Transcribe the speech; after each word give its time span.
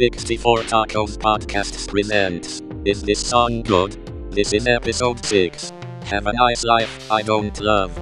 64 0.00 0.60
Tacos 0.60 1.18
Podcasts 1.18 1.86
presents 1.86 2.62
Is 2.86 3.02
This 3.02 3.20
Song 3.20 3.60
Good? 3.60 3.92
This 4.32 4.54
is 4.54 4.66
episode 4.66 5.22
6. 5.22 5.72
Have 6.04 6.26
a 6.26 6.32
nice 6.32 6.64
life, 6.64 7.12
I 7.12 7.20
don't 7.20 7.60
love. 7.60 7.94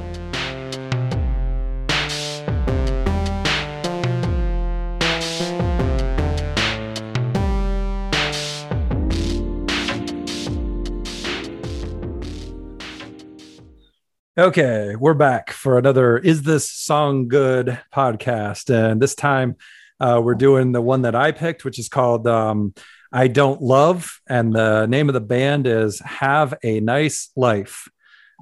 Okay, 14.38 14.94
we're 14.94 15.14
back 15.14 15.50
for 15.50 15.76
another 15.78 16.16
Is 16.16 16.42
This 16.42 16.70
Song 16.70 17.26
Good 17.26 17.80
podcast. 17.92 18.72
And 18.72 19.02
this 19.02 19.16
time 19.16 19.56
uh, 20.00 20.20
we're 20.22 20.34
doing 20.34 20.72
the 20.72 20.80
one 20.82 21.02
that 21.02 21.14
I 21.14 21.32
picked, 21.32 21.64
which 21.64 21.78
is 21.78 21.88
called 21.88 22.26
um, 22.26 22.74
I 23.12 23.28
Don't 23.28 23.60
Love. 23.62 24.20
And 24.28 24.52
the 24.54 24.86
name 24.86 25.08
of 25.08 25.14
the 25.14 25.20
band 25.20 25.66
is 25.66 26.00
Have 26.00 26.54
a 26.62 26.80
Nice 26.80 27.30
Life. 27.36 27.88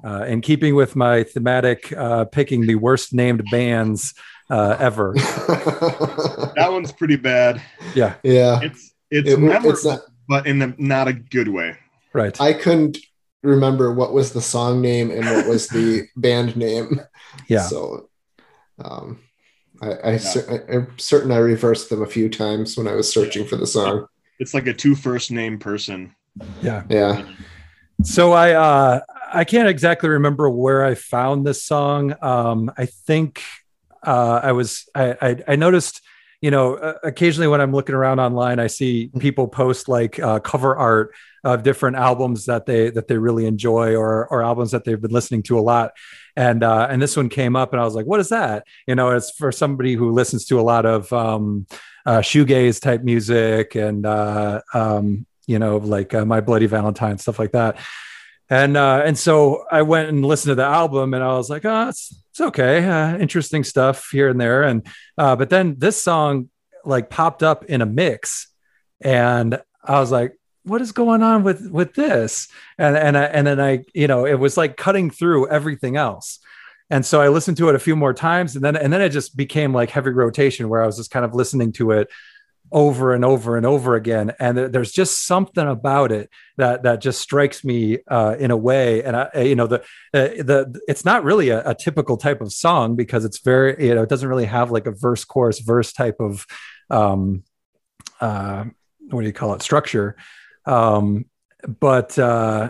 Uh, 0.05 0.25
in 0.25 0.41
keeping 0.41 0.75
with 0.75 0.95
my 0.95 1.23
thematic, 1.23 1.91
uh, 1.91 2.23
picking 2.25 2.67
the 2.67 2.75
worst 2.75 3.13
named 3.15 3.43
bands 3.49 4.13
uh, 4.49 4.77
ever. 4.79 5.13
that 5.17 6.67
one's 6.69 6.91
pretty 6.91 7.15
bad. 7.15 7.61
Yeah. 7.95 8.15
Yeah. 8.23 8.59
It's 8.61 8.93
it's 9.09 9.29
It- 9.29 9.39
memorable, 9.39 9.71
it's 9.71 9.85
not- 9.85 10.01
but 10.27 10.45
in 10.45 10.59
the 10.59 10.75
not 10.77 11.07
a 11.07 11.13
good 11.13 11.47
way. 11.47 11.75
Right. 12.13 12.39
I 12.39 12.53
couldn't 12.53 12.97
remember 13.43 13.93
what 13.93 14.13
was 14.13 14.33
the 14.33 14.41
song 14.41 14.81
name 14.81 15.09
and 15.09 15.25
what 15.25 15.47
was 15.47 15.67
the 15.67 16.07
band 16.15 16.55
name. 16.55 17.01
Yeah. 17.47 17.61
So, 17.61 18.09
um, 18.83 19.19
I, 19.81 20.11
I 20.11 20.17
cer- 20.17 20.65
I, 20.69 20.75
am 20.75 20.93
certain 20.97 21.31
I 21.31 21.37
reversed 21.37 21.89
them 21.89 22.01
a 22.01 22.07
few 22.07 22.29
times 22.29 22.77
when 22.77 22.87
I 22.87 22.93
was 22.93 23.11
searching 23.11 23.45
for 23.45 23.55
the 23.55 23.67
song. 23.67 24.07
It's 24.39 24.53
like 24.53 24.67
a 24.67 24.73
two 24.73 24.95
first 24.95 25.31
name 25.31 25.59
person. 25.59 26.15
Yeah. 26.61 26.83
Yeah. 26.89 27.27
So 28.03 28.33
I 28.33 28.53
uh 28.53 29.01
I 29.33 29.43
can't 29.43 29.67
exactly 29.67 30.09
remember 30.09 30.49
where 30.49 30.85
I 30.85 30.95
found 30.95 31.45
this 31.45 31.63
song. 31.63 32.15
Um 32.21 32.71
I 32.77 32.85
think 32.85 33.43
uh 34.03 34.41
I 34.43 34.51
was 34.51 34.87
I 34.93 35.15
I, 35.21 35.43
I 35.49 35.55
noticed 35.55 36.01
you 36.41 36.51
know 36.51 36.75
uh, 36.75 36.93
occasionally 37.03 37.47
when 37.47 37.61
I'm 37.61 37.73
looking 37.73 37.95
around 37.95 38.19
online 38.19 38.59
I 38.59 38.67
see 38.67 39.09
people 39.19 39.47
post 39.47 39.89
like 39.89 40.19
uh, 40.19 40.39
cover 40.39 40.75
art 40.75 41.13
of 41.47 41.63
different 41.63 41.95
albums 41.95 42.45
that 42.45 42.65
they 42.65 42.89
that 42.89 43.07
they 43.07 43.17
really 43.17 43.45
enjoy 43.45 43.95
or 43.95 44.27
or 44.27 44.43
albums 44.43 44.71
that 44.71 44.83
they've 44.83 45.01
been 45.01 45.11
listening 45.11 45.43
to 45.43 45.57
a 45.57 45.61
lot. 45.61 45.93
And 46.35 46.61
uh 46.61 46.87
and 46.89 47.01
this 47.01 47.15
one 47.15 47.29
came 47.29 47.55
up 47.55 47.71
and 47.71 47.81
I 47.81 47.85
was 47.85 47.95
like 47.95 48.05
what 48.05 48.19
is 48.19 48.29
that? 48.29 48.67
You 48.85 48.95
know 48.95 49.11
it's 49.11 49.31
for 49.31 49.51
somebody 49.51 49.93
who 49.93 50.11
listens 50.11 50.45
to 50.47 50.59
a 50.59 50.61
lot 50.61 50.85
of 50.85 51.11
um 51.13 51.65
uh 52.05 52.19
shoegaze 52.19 52.81
type 52.81 53.03
music 53.03 53.75
and 53.75 54.05
uh 54.05 54.61
um 54.73 55.25
you 55.45 55.57
know 55.57 55.77
like 55.77 56.13
uh, 56.13 56.25
my 56.25 56.41
bloody 56.41 56.65
valentine 56.65 57.17
stuff 57.17 57.39
like 57.39 57.53
that. 57.53 57.77
And 58.49 58.77
uh, 58.77 59.01
and 59.05 59.17
so 59.17 59.65
I 59.69 59.81
went 59.81 60.07
and 60.07 60.25
listened 60.25 60.51
to 60.51 60.55
the 60.55 60.63
album, 60.63 61.13
and 61.13 61.21
I 61.21 61.33
was 61.33 61.49
like, 61.49 61.65
oh, 61.65 61.89
it's 61.89 62.15
it's 62.29 62.39
okay, 62.39 62.87
uh, 62.87 63.17
interesting 63.17 63.65
stuff 63.65 64.07
here 64.09 64.29
and 64.29 64.39
there, 64.39 64.63
and 64.63 64.87
uh, 65.17 65.35
but 65.35 65.49
then 65.49 65.75
this 65.77 66.01
song 66.01 66.49
like 66.85 67.09
popped 67.09 67.43
up 67.43 67.65
in 67.65 67.81
a 67.81 67.85
mix, 67.85 68.47
and 69.01 69.61
I 69.83 69.99
was 69.99 70.11
like, 70.11 70.36
what 70.67 70.81
is 70.81 70.91
going 70.91 71.23
on 71.23 71.43
with 71.43 71.69
with 71.69 71.93
this? 71.93 72.47
And 72.77 72.95
and 72.97 73.17
I, 73.17 73.23
and 73.23 73.47
then 73.47 73.59
I 73.59 73.83
you 73.93 74.07
know 74.07 74.25
it 74.25 74.35
was 74.35 74.57
like 74.57 74.77
cutting 74.77 75.09
through 75.09 75.49
everything 75.49 75.95
else. 75.95 76.39
And 76.89 77.05
so 77.05 77.19
I 77.19 77.27
listened 77.27 77.57
to 77.57 77.67
it 77.69 77.75
a 77.75 77.79
few 77.79 77.95
more 77.95 78.13
times, 78.13 78.55
and 78.55 78.63
then 78.63 78.75
and 78.75 78.91
then 78.93 79.01
it 79.01 79.09
just 79.09 79.35
became 79.35 79.73
like 79.73 79.89
heavy 79.89 80.11
rotation, 80.11 80.69
where 80.69 80.81
I 80.81 80.85
was 80.85 80.97
just 80.97 81.11
kind 81.11 81.25
of 81.25 81.33
listening 81.33 81.73
to 81.73 81.91
it 81.91 82.09
over 82.71 83.13
and 83.13 83.23
over 83.23 83.55
and 83.55 83.65
over 83.65 83.95
again 83.95 84.33
and 84.39 84.57
there- 84.57 84.67
there's 84.67 84.91
just 84.91 85.25
something 85.25 85.67
about 85.67 86.11
it 86.11 86.29
that 86.57 86.83
that 86.83 86.99
just 86.99 87.21
strikes 87.21 87.63
me 87.63 87.99
uh, 88.09 88.35
in 88.37 88.51
a 88.51 88.57
way 88.57 89.01
and 89.03 89.15
i 89.15 89.29
you 89.37 89.55
know 89.55 89.67
the 89.67 89.79
uh, 90.13 90.27
the 90.43 90.79
it's 90.87 91.05
not 91.05 91.23
really 91.23 91.49
a, 91.49 91.65
a 91.69 91.73
typical 91.73 92.17
type 92.17 92.41
of 92.41 92.51
song 92.51 92.95
because 92.95 93.23
it's 93.23 93.39
very 93.39 93.87
you 93.87 93.95
know 93.95 94.03
it 94.03 94.09
doesn't 94.09 94.27
really 94.27 94.45
have 94.45 94.69
like 94.69 94.85
a 94.85 94.91
verse 94.91 95.23
chorus 95.23 95.59
verse 95.59 95.93
type 95.93 96.17
of 96.19 96.45
um 96.89 97.43
uh 98.19 98.65
what 99.11 99.21
do 99.21 99.27
you 99.27 99.33
call 99.33 99.53
it 99.53 99.61
structure 99.61 100.17
um 100.67 101.25
but 101.79 102.17
uh 102.19 102.69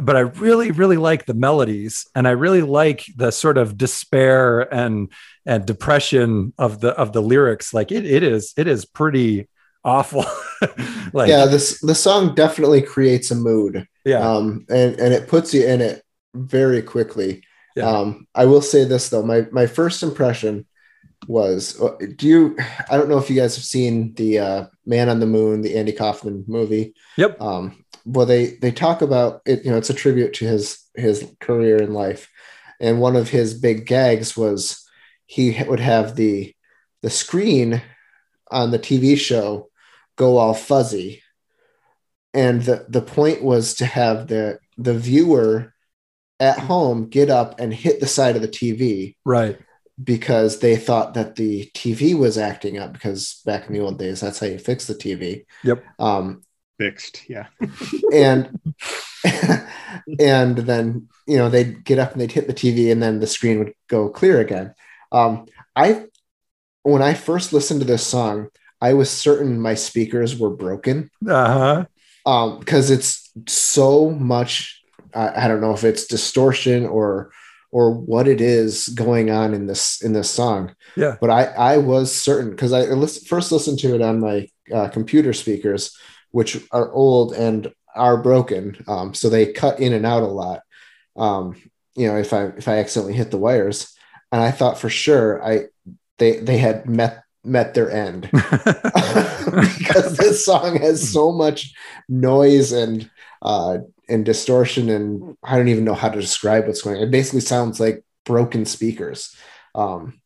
but 0.00 0.16
I 0.16 0.20
really, 0.20 0.70
really 0.72 0.96
like 0.96 1.26
the 1.26 1.34
melodies, 1.34 2.06
and 2.14 2.26
I 2.26 2.32
really 2.32 2.62
like 2.62 3.06
the 3.14 3.30
sort 3.30 3.58
of 3.58 3.78
despair 3.78 4.62
and 4.74 5.12
and 5.44 5.64
depression 5.64 6.52
of 6.58 6.80
the 6.80 6.90
of 6.90 7.12
the 7.12 7.22
lyrics. 7.22 7.72
Like 7.72 7.92
it, 7.92 8.04
it 8.04 8.22
is, 8.22 8.52
it 8.56 8.66
is 8.66 8.84
pretty 8.84 9.48
awful. 9.84 10.24
like, 11.12 11.28
yeah. 11.28 11.46
This 11.46 11.80
the 11.80 11.94
song 11.94 12.34
definitely 12.34 12.82
creates 12.82 13.30
a 13.30 13.36
mood, 13.36 13.86
yeah, 14.04 14.18
um, 14.18 14.66
and 14.68 14.98
and 14.98 15.14
it 15.14 15.28
puts 15.28 15.54
you 15.54 15.66
in 15.66 15.80
it 15.80 16.02
very 16.34 16.82
quickly. 16.82 17.44
Yeah. 17.76 17.88
Um, 17.88 18.26
I 18.34 18.46
will 18.46 18.62
say 18.62 18.84
this 18.84 19.08
though, 19.08 19.22
my 19.22 19.46
my 19.52 19.66
first 19.66 20.02
impression 20.02 20.66
was 21.28 21.80
uh, 21.80 21.96
do 22.16 22.26
you 22.26 22.56
I 22.90 22.96
don't 22.96 23.08
know 23.08 23.18
if 23.18 23.28
you 23.30 23.36
guys 23.36 23.56
have 23.56 23.64
seen 23.64 24.14
the 24.14 24.38
uh, 24.38 24.66
Man 24.84 25.08
on 25.08 25.20
the 25.20 25.26
Moon, 25.26 25.62
the 25.62 25.76
Andy 25.76 25.92
Kaufman 25.92 26.44
movie. 26.46 26.94
Yep. 27.16 27.40
Um, 27.40 27.84
well, 28.04 28.26
they 28.26 28.56
they 28.62 28.70
talk 28.70 29.02
about 29.02 29.42
it. 29.46 29.64
You 29.64 29.70
know, 29.70 29.76
it's 29.76 29.90
a 29.90 29.94
tribute 29.94 30.34
to 30.34 30.46
his 30.46 30.84
his 30.94 31.28
career 31.40 31.76
in 31.76 31.92
life, 31.92 32.30
and 32.80 33.00
one 33.00 33.16
of 33.16 33.28
his 33.28 33.54
big 33.54 33.86
gags 33.86 34.36
was 34.36 34.86
he 35.26 35.60
would 35.66 35.80
have 35.80 36.14
the 36.14 36.54
the 37.02 37.10
screen 37.10 37.82
on 38.50 38.70
the 38.70 38.78
TV 38.78 39.18
show 39.18 39.68
go 40.14 40.36
all 40.36 40.54
fuzzy, 40.54 41.22
and 42.32 42.62
the 42.62 42.86
the 42.88 43.02
point 43.02 43.42
was 43.42 43.74
to 43.74 43.86
have 43.86 44.28
the 44.28 44.58
the 44.78 44.94
viewer 44.94 45.74
at 46.38 46.58
home 46.58 47.08
get 47.08 47.30
up 47.30 47.58
and 47.58 47.72
hit 47.72 47.98
the 47.98 48.06
side 48.06 48.36
of 48.36 48.42
the 48.42 48.48
TV 48.48 49.16
right, 49.24 49.58
because 50.02 50.58
they 50.58 50.76
thought 50.76 51.14
that 51.14 51.36
the 51.36 51.70
TV 51.74 52.16
was 52.16 52.36
acting 52.36 52.78
up 52.78 52.92
because 52.92 53.40
back 53.46 53.66
in 53.66 53.72
the 53.72 53.80
old 53.80 53.98
days 53.98 54.20
that's 54.20 54.38
how 54.38 54.46
you 54.46 54.58
fix 54.58 54.86
the 54.86 54.94
TV. 54.94 55.44
Yep. 55.64 55.84
Um, 55.98 56.42
Fixed. 56.78 57.28
Yeah. 57.28 57.46
and 58.12 58.60
and 60.20 60.58
then 60.58 61.08
you 61.26 61.38
know 61.38 61.48
they'd 61.48 61.84
get 61.84 61.98
up 61.98 62.12
and 62.12 62.20
they'd 62.20 62.32
hit 62.32 62.46
the 62.46 62.54
TV 62.54 62.92
and 62.92 63.02
then 63.02 63.20
the 63.20 63.26
screen 63.26 63.58
would 63.58 63.72
go 63.88 64.08
clear 64.08 64.40
again. 64.40 64.74
Um, 65.10 65.46
I 65.74 66.06
when 66.82 67.02
I 67.02 67.14
first 67.14 67.52
listened 67.52 67.80
to 67.80 67.86
this 67.86 68.06
song, 68.06 68.48
I 68.80 68.92
was 68.92 69.10
certain 69.10 69.60
my 69.60 69.74
speakers 69.74 70.38
were 70.38 70.50
broken 70.50 71.10
uh 71.26 71.84
huh, 72.24 72.30
um, 72.30 72.58
because 72.58 72.90
it's 72.90 73.30
so 73.48 74.10
much. 74.10 74.82
I, 75.14 75.44
I 75.44 75.48
don't 75.48 75.62
know 75.62 75.72
if 75.72 75.84
it's 75.84 76.06
distortion 76.06 76.84
or 76.84 77.30
or 77.70 77.92
what 77.92 78.28
it 78.28 78.40
is 78.40 78.88
going 78.88 79.30
on 79.30 79.54
in 79.54 79.66
this 79.66 80.02
in 80.02 80.12
this 80.12 80.30
song. 80.30 80.74
Yeah. 80.96 81.16
But 81.20 81.30
I 81.30 81.44
I 81.44 81.76
was 81.78 82.14
certain 82.14 82.50
because 82.50 82.72
I 82.72 82.82
list, 82.82 83.28
first 83.28 83.52
listened 83.52 83.78
to 83.80 83.94
it 83.94 84.02
on 84.02 84.20
my 84.20 84.48
uh, 84.72 84.88
computer 84.88 85.32
speakers, 85.32 85.96
which 86.30 86.62
are 86.72 86.92
old 86.92 87.32
and 87.32 87.72
are 87.94 88.22
broken, 88.22 88.76
um, 88.88 89.14
so 89.14 89.28
they 89.28 89.52
cut 89.52 89.80
in 89.80 89.92
and 89.92 90.04
out 90.04 90.22
a 90.22 90.26
lot. 90.26 90.60
Um, 91.16 91.56
you 91.94 92.06
know, 92.06 92.16
if 92.16 92.32
I 92.32 92.46
if 92.46 92.68
I 92.68 92.78
accidentally 92.78 93.14
hit 93.14 93.30
the 93.30 93.38
wires, 93.38 93.96
and 94.32 94.42
I 94.42 94.50
thought 94.50 94.78
for 94.78 94.90
sure 94.90 95.42
I 95.44 95.66
they 96.18 96.38
they 96.38 96.58
had 96.58 96.88
met 96.88 97.22
met 97.44 97.74
their 97.74 97.90
end 97.90 98.22
because 98.32 100.16
this 100.16 100.44
song 100.44 100.76
has 100.78 101.12
so 101.12 101.30
much 101.30 101.72
noise 102.08 102.72
and 102.72 103.08
uh 103.40 103.78
and 104.08 104.24
distortion 104.24 104.88
and 104.88 105.36
I 105.42 105.56
don't 105.56 105.68
even 105.68 105.84
know 105.84 105.94
how 105.94 106.08
to 106.08 106.20
describe 106.20 106.66
what's 106.66 106.82
going 106.82 106.96
on. 106.96 107.02
It 107.02 107.10
basically 107.10 107.40
sounds 107.40 107.80
like 107.80 108.04
broken 108.24 108.64
speakers. 108.64 109.34
Um 109.74 110.20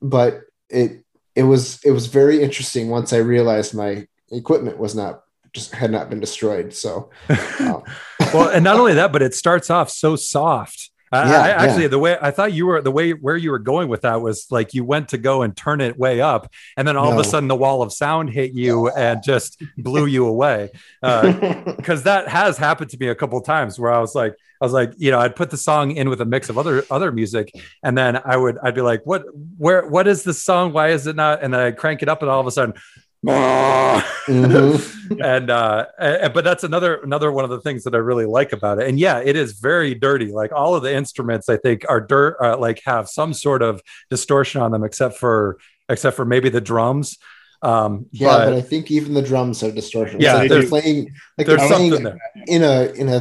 but 0.00 0.40
it 0.68 1.04
it 1.34 1.44
was 1.44 1.80
it 1.84 1.90
was 1.90 2.06
very 2.06 2.42
interesting 2.42 2.88
once 2.88 3.12
I 3.12 3.18
realized 3.18 3.74
my 3.74 4.06
equipment 4.30 4.78
was 4.78 4.94
not 4.94 5.22
just 5.52 5.74
had 5.74 5.90
not 5.90 6.08
been 6.08 6.20
destroyed. 6.20 6.72
So 6.74 7.10
um, 7.60 7.82
well, 8.32 8.48
and 8.48 8.64
not 8.64 8.76
only 8.80 8.94
that, 8.94 9.12
but 9.12 9.22
it 9.22 9.34
starts 9.34 9.70
off 9.70 9.90
so 9.90 10.16
soft. 10.16 10.90
I, 11.12 11.30
Yeah, 11.30 11.40
I, 11.40 11.48
yeah. 11.48 11.62
actually, 11.62 11.86
the 11.88 11.98
way 11.98 12.16
I 12.20 12.30
thought 12.30 12.52
you 12.52 12.66
were, 12.66 12.80
the 12.80 12.90
way 12.90 13.12
where 13.12 13.36
you 13.36 13.50
were 13.50 13.58
going 13.58 13.88
with 13.88 14.00
that 14.02 14.20
was 14.20 14.46
like 14.50 14.74
you 14.74 14.84
went 14.84 15.10
to 15.10 15.18
go 15.18 15.42
and 15.42 15.56
turn 15.56 15.80
it 15.80 15.98
way 15.98 16.20
up, 16.20 16.50
and 16.76 16.88
then 16.88 16.96
all 16.96 17.12
of 17.12 17.18
a 17.18 17.24
sudden 17.24 17.48
the 17.48 17.56
wall 17.56 17.82
of 17.82 17.92
sound 17.92 18.30
hit 18.30 18.52
you 18.54 18.88
and 18.90 19.22
just 19.22 19.62
blew 19.76 20.06
you 20.06 20.26
away. 20.26 20.70
Uh, 21.02 21.64
because 21.76 22.04
that 22.04 22.28
has 22.28 22.56
happened 22.56 22.88
to 22.88 22.96
me 22.96 23.08
a 23.08 23.14
couple 23.14 23.36
of 23.36 23.44
times 23.44 23.76
where 23.76 23.92
I 23.92 23.98
was 23.98 24.14
like, 24.14 24.34
I 24.60 24.64
was 24.64 24.72
like, 24.72 24.92
you 24.96 25.10
know, 25.10 25.18
I'd 25.18 25.34
put 25.34 25.50
the 25.50 25.56
song 25.56 25.90
in 25.96 26.08
with 26.08 26.20
a 26.20 26.24
mix 26.24 26.48
of 26.48 26.56
other 26.56 26.84
other 26.92 27.10
music, 27.10 27.52
and 27.82 27.98
then 27.98 28.20
I 28.24 28.36
would 28.36 28.56
I'd 28.62 28.76
be 28.76 28.82
like, 28.82 29.02
what, 29.04 29.24
where, 29.58 29.84
what 29.88 30.06
is 30.06 30.22
this 30.22 30.42
song? 30.42 30.72
Why 30.72 30.90
is 30.90 31.08
it 31.08 31.16
not? 31.16 31.42
And 31.42 31.52
then 31.52 31.60
I 31.60 31.70
crank 31.72 32.02
it 32.02 32.08
up, 32.08 32.22
and 32.22 32.30
all 32.30 32.40
of 32.40 32.46
a 32.46 32.52
sudden, 32.52 32.74
Mhm. 34.26 35.20
and 35.24 35.50
uh 35.50 35.86
and- 35.98 36.32
but 36.34 36.44
that's 36.44 36.64
another 36.64 36.96
another 37.02 37.30
one 37.30 37.44
of 37.44 37.50
the 37.50 37.60
things 37.60 37.84
that 37.84 37.94
i 37.94 37.98
really 37.98 38.24
like 38.24 38.52
about 38.52 38.80
it 38.80 38.88
and 38.88 38.98
yeah 38.98 39.18
it 39.18 39.36
is 39.36 39.52
very 39.60 39.94
dirty 39.94 40.26
like 40.32 40.52
all 40.52 40.74
of 40.74 40.82
the 40.82 40.92
instruments 40.94 41.48
i 41.48 41.56
think 41.56 41.84
are 41.88 42.00
dirt 42.00 42.36
uh, 42.42 42.56
like 42.56 42.80
have 42.84 43.08
some 43.08 43.32
sort 43.34 43.62
of 43.62 43.80
distortion 44.10 44.60
on 44.60 44.70
them 44.72 44.82
except 44.84 45.16
for 45.18 45.58
except 45.88 46.16
for 46.16 46.24
maybe 46.24 46.48
the 46.48 46.60
drums 46.60 47.18
Um, 47.62 48.06
Yeah, 48.10 48.26
but, 48.26 48.44
but, 48.46 48.54
I 48.54 48.60
think 48.60 48.90
even 48.90 49.14
the 49.14 49.22
drums 49.22 49.60
have 49.60 49.74
distortion. 49.76 50.20
Yeah, 50.20 50.34
like 50.34 50.48
they're 50.50 50.66
playing 50.66 51.14
like 51.38 51.46
they're 51.46 51.58
playing 51.58 51.92
something 51.92 52.02
there. 52.04 52.18
in 52.48 52.62
a 52.64 52.76
in 53.00 53.08
a 53.08 53.20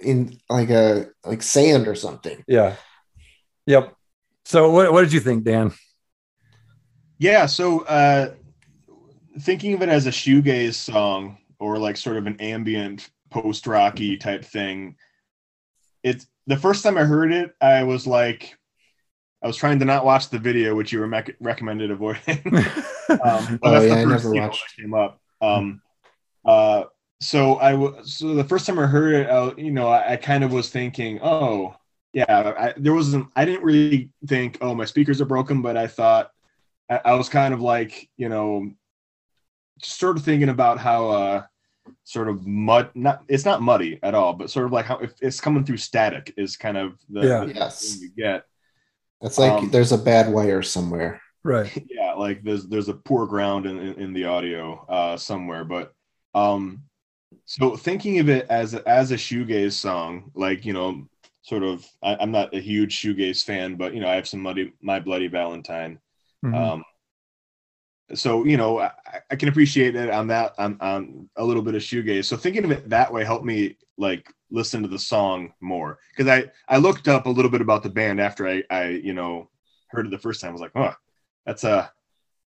in 0.00 0.38
like 0.48 0.70
a 0.70 1.06
like 1.24 1.42
sand 1.42 1.88
or 1.88 1.96
something. 1.96 2.44
Yeah. 2.46 2.76
Yep. 3.66 3.92
So 4.44 4.70
what, 4.70 4.92
what 4.92 5.00
did 5.02 5.12
you 5.12 5.18
think, 5.18 5.42
Dan? 5.42 5.72
Yeah, 7.18 7.46
so 7.46 7.80
uh 7.86 8.34
thinking 9.40 9.74
of 9.74 9.82
it 9.82 9.88
as 9.88 10.06
a 10.06 10.10
shoegaze 10.10 10.74
song 10.74 11.38
or 11.58 11.78
like 11.78 11.96
sort 11.96 12.16
of 12.16 12.26
an 12.26 12.40
ambient 12.40 13.10
post 13.30 13.66
rocky 13.66 14.16
type 14.16 14.44
thing, 14.44 14.96
it's 16.02 16.26
the 16.46 16.56
first 16.56 16.82
time 16.82 16.96
I 16.96 17.04
heard 17.04 17.32
it, 17.32 17.54
I 17.60 17.82
was 17.84 18.06
like 18.06 18.56
I 19.42 19.46
was 19.46 19.56
trying 19.56 19.78
to 19.80 19.84
not 19.84 20.04
watch 20.04 20.30
the 20.30 20.38
video, 20.38 20.74
which 20.74 20.92
you 20.92 21.04
rec- 21.04 21.36
recommended 21.40 21.90
avoiding. 21.90 22.42
Um, 23.24 23.58
but 23.62 23.70
Oh, 23.70 23.70
that's 23.70 23.86
yeah, 23.86 23.94
I 23.94 24.04
the 24.04 24.10
first 24.10 24.24
never 24.24 24.34
watched. 24.34 24.76
came 24.76 24.92
up. 24.94 25.20
Um, 25.40 25.80
uh, 26.44 26.84
so 27.20 27.56
I 27.58 27.72
w- 27.72 28.04
so 28.04 28.34
the 28.34 28.44
first 28.44 28.66
time 28.66 28.78
I 28.78 28.86
heard 28.86 29.14
it, 29.14 29.28
I, 29.30 29.52
you 29.56 29.70
know, 29.70 29.88
I, 29.88 30.12
I 30.12 30.16
kind 30.16 30.44
of 30.44 30.52
was 30.52 30.70
thinking, 30.70 31.20
oh, 31.22 31.74
yeah, 32.12 32.24
I, 32.28 32.74
there 32.76 32.94
wasn't. 32.94 33.28
I 33.36 33.44
didn't 33.44 33.64
really 33.64 34.10
think, 34.26 34.58
oh, 34.60 34.74
my 34.74 34.84
speakers 34.84 35.20
are 35.20 35.26
broken, 35.26 35.62
but 35.62 35.76
I 35.76 35.86
thought 35.86 36.30
I, 36.90 37.00
I 37.06 37.14
was 37.14 37.28
kind 37.28 37.54
of 37.54 37.60
like, 37.60 38.08
you 38.16 38.28
know, 38.28 38.70
sort 39.82 40.16
of 40.16 40.24
thinking 40.24 40.48
about 40.48 40.78
how 40.78 41.10
uh, 41.10 41.42
sort 42.04 42.28
of 42.28 42.46
mud. 42.46 42.90
Not 42.94 43.24
it's 43.28 43.44
not 43.44 43.62
muddy 43.62 43.98
at 44.02 44.14
all, 44.14 44.32
but 44.34 44.50
sort 44.50 44.66
of 44.66 44.72
like 44.72 44.86
how 44.86 44.98
if 44.98 45.14
it's 45.20 45.40
coming 45.40 45.64
through 45.64 45.78
static 45.78 46.32
is 46.36 46.56
kind 46.56 46.76
of 46.76 46.98
the, 47.08 47.20
Yeah. 47.20 47.44
the 47.44 47.54
Yes. 47.54 47.80
thing 47.94 48.02
you 48.02 48.10
get. 48.16 48.44
It's 49.22 49.38
like 49.38 49.52
Um, 49.58 49.70
there's 49.70 49.92
a 49.92 49.98
bad 49.98 50.32
wire 50.32 50.62
somewhere. 50.62 51.20
right. 51.44 51.70
yeah 51.90 52.12
like 52.14 52.42
there's 52.42 52.66
there's 52.66 52.88
a 52.88 52.94
poor 52.94 53.26
ground 53.26 53.66
in, 53.66 53.78
in, 53.78 53.94
in 53.94 54.12
the 54.12 54.24
audio 54.24 54.84
uh 54.88 55.16
somewhere 55.16 55.64
but 55.64 55.92
um 56.34 56.82
so 57.44 57.76
thinking 57.76 58.18
of 58.18 58.28
it 58.28 58.46
as 58.50 58.74
a, 58.74 58.86
as 58.88 59.10
a 59.12 59.16
shoegaze 59.16 59.72
song 59.74 60.30
like 60.34 60.64
you 60.64 60.72
know 60.72 61.06
sort 61.42 61.62
of 61.62 61.86
I, 62.02 62.16
i'm 62.20 62.30
not 62.32 62.54
a 62.54 62.60
huge 62.60 62.98
shoegaze 63.00 63.44
fan 63.44 63.76
but 63.76 63.94
you 63.94 64.00
know 64.00 64.08
i 64.08 64.14
have 64.16 64.28
some 64.28 64.40
muddy 64.40 64.72
my 64.82 65.00
bloody 65.00 65.28
valentine 65.28 65.98
Mhm. 66.44 66.54
um 66.54 66.84
so 68.14 68.44
you 68.44 68.56
know 68.56 68.78
I, 68.80 68.90
I 69.30 69.36
can 69.36 69.48
appreciate 69.48 69.96
it 69.96 70.10
on 70.10 70.28
that 70.28 70.54
on, 70.58 70.76
on 70.80 71.28
a 71.36 71.44
little 71.44 71.62
bit 71.62 71.74
of 71.74 71.82
shoegaze. 71.82 72.26
So 72.26 72.36
thinking 72.36 72.64
of 72.64 72.70
it 72.70 72.88
that 72.90 73.12
way 73.12 73.24
helped 73.24 73.44
me 73.44 73.76
like 73.98 74.32
listen 74.50 74.82
to 74.82 74.88
the 74.88 74.98
song 74.98 75.52
more. 75.60 75.98
Because 76.16 76.30
i 76.30 76.50
i 76.72 76.78
looked 76.78 77.08
up 77.08 77.26
a 77.26 77.30
little 77.30 77.50
bit 77.50 77.60
about 77.60 77.82
the 77.82 77.88
band 77.90 78.20
after 78.20 78.46
i 78.46 78.62
i 78.70 78.88
you 78.88 79.12
know 79.14 79.48
heard 79.88 80.06
it 80.06 80.10
the 80.10 80.18
first 80.18 80.40
time. 80.40 80.50
I 80.50 80.52
was 80.52 80.60
like 80.60 80.76
oh 80.76 80.94
that's 81.44 81.64
a 81.64 81.90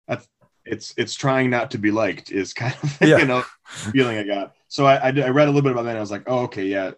that's 0.08 0.28
it's 0.64 0.94
it's 0.96 1.14
trying 1.14 1.48
not 1.50 1.70
to 1.72 1.78
be 1.78 1.90
liked 1.92 2.32
is 2.32 2.52
kind 2.52 2.74
of 2.82 2.98
Yeah. 3.00 3.18
you 3.18 3.26
know 3.26 3.44
feeling 3.66 4.18
i 4.18 4.24
got. 4.24 4.54
So 4.68 4.84
I, 4.86 5.08
I 5.08 5.10
did- 5.12 5.24
I 5.24 5.28
read 5.28 5.46
a 5.48 5.50
little 5.50 5.62
bit 5.62 5.72
about 5.72 5.82
that 5.84 5.90
and 5.90 5.98
i 5.98 6.00
was 6.00 6.10
like 6.10 6.24
oh 6.26 6.40
okay 6.44 6.64
yeah. 6.66 6.90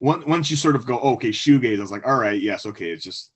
Once 0.00 0.26
once 0.26 0.50
you 0.50 0.56
sort 0.58 0.76
of 0.76 0.84
go 0.84 1.00
oh, 1.00 1.14
okay 1.14 1.30
shoegaze 1.30 1.78
i 1.78 1.80
was 1.80 1.90
like 1.90 2.06
all 2.06 2.18
right 2.18 2.40
yes 2.42 2.66
okay 2.66 2.90
it's 2.90 3.02
just 3.04 3.30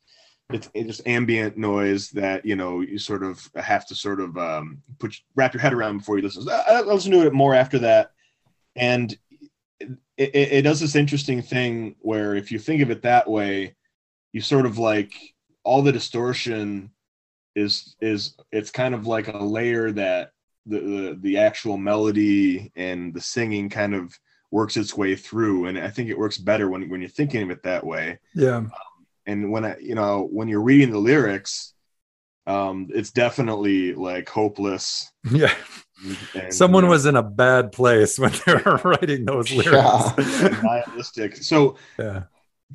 it's, 0.53 0.71
it's 0.75 0.87
just 0.87 1.07
ambient 1.07 1.57
noise 1.57 2.11
that 2.11 2.45
you 2.45 2.57
know 2.57 2.81
you 2.81 2.99
sort 2.99 3.23
of 3.23 3.49
have 3.57 3.87
to 3.89 3.95
sort 3.95 4.21
of 4.21 4.37
um, 4.37 4.83
put 4.99 5.15
wrap 5.35 5.55
your 5.55 5.61
head 5.61 5.73
around 5.73 5.99
before 5.99 6.17
you 6.17 6.23
listen. 6.23 6.49
I, 6.49 6.65
I 6.69 6.81
listened 6.83 7.15
to 7.15 7.27
it 7.27 7.33
more 7.33 7.55
after 7.55 7.79
that, 7.81 8.13
and 8.77 9.17
it, 9.81 9.91
it, 10.17 10.53
it 10.53 10.63
does 10.63 10.81
this 10.81 10.97
interesting 10.97 11.43
thing 11.43 11.97
where 12.01 12.35
if 12.35 12.51
you 12.53 12.59
think 12.59 12.83
of 12.83 12.91
it 12.91 13.03
that 13.03 13.29
way, 13.29 13.75
you 14.33 14.41
sort 14.41 14.67
of 14.67 14.79
like 14.79 15.13
all 15.65 15.83
the 15.83 15.93
distortion 15.93 16.91
is 17.55 17.97
is 18.01 18.37
it's 18.53 18.71
kind 18.71 18.95
of 18.95 19.07
like 19.07 19.29
a 19.29 19.39
layer 19.39 19.91
that 19.93 20.33
the 20.67 20.79
the, 20.79 21.19
the 21.21 21.37
actual 21.39 21.77
melody 21.77 22.71
and 22.77 23.13
the 23.13 23.21
singing 23.21 23.69
kind 23.69 23.95
of 23.95 24.17
works 24.53 24.77
its 24.77 24.97
way 24.97 25.15
through 25.15 25.67
and 25.67 25.79
i 25.79 25.89
think 25.89 26.09
it 26.09 26.19
works 26.19 26.39
better 26.39 26.69
when, 26.69 26.89
when 26.89 27.01
you're 27.01 27.11
thinking 27.11 27.43
of 27.43 27.51
it 27.51 27.63
that 27.63 27.85
way 27.85 28.19
Yeah. 28.35 28.65
And 29.31 29.51
when 29.51 29.65
I, 29.65 29.77
you 29.79 29.95
know, 29.95 30.29
when 30.31 30.49
you're 30.49 30.63
reading 30.63 30.91
the 30.91 30.99
lyrics, 30.99 31.75
um, 32.47 32.89
it's 32.91 33.11
definitely 33.11 33.95
like 33.95 34.29
hopeless. 34.29 35.11
Yeah. 35.31 35.55
And, 36.35 36.53
Someone 36.53 36.85
you 36.85 36.89
know, 36.89 36.93
was 36.93 37.07
in 37.07 37.17
a 37.17 37.23
bad 37.23 37.73
place 37.73 38.19
when 38.19 38.33
they 38.47 38.55
were 38.55 38.77
writing 38.85 39.25
those 39.25 39.53
lyrics. 39.53 40.17
nihilistic. 40.63 41.37
So 41.37 41.77
yeah. 41.99 42.25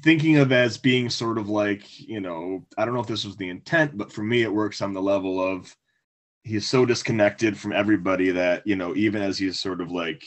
thinking 0.01 0.37
of 0.37 0.51
as 0.51 0.77
being 0.77 1.09
sort 1.09 1.37
of 1.37 1.49
like, 1.49 1.99
you 1.99 2.21
know, 2.21 2.65
I 2.77 2.85
don't 2.85 2.93
know 2.93 2.99
if 3.01 3.07
this 3.07 3.25
was 3.25 3.35
the 3.35 3.49
intent, 3.49 3.97
but 3.97 4.13
for 4.13 4.23
me, 4.23 4.43
it 4.43 4.53
works 4.53 4.81
on 4.81 4.93
the 4.93 5.01
level 5.01 5.41
of 5.41 5.75
he's 6.43 6.67
so 6.67 6.85
disconnected 6.85 7.57
from 7.57 7.73
everybody 7.73 8.31
that 8.31 8.65
you 8.67 8.75
know, 8.75 8.95
even 8.95 9.21
as 9.21 9.37
he's 9.37 9.59
sort 9.59 9.81
of 9.81 9.91
like, 9.91 10.23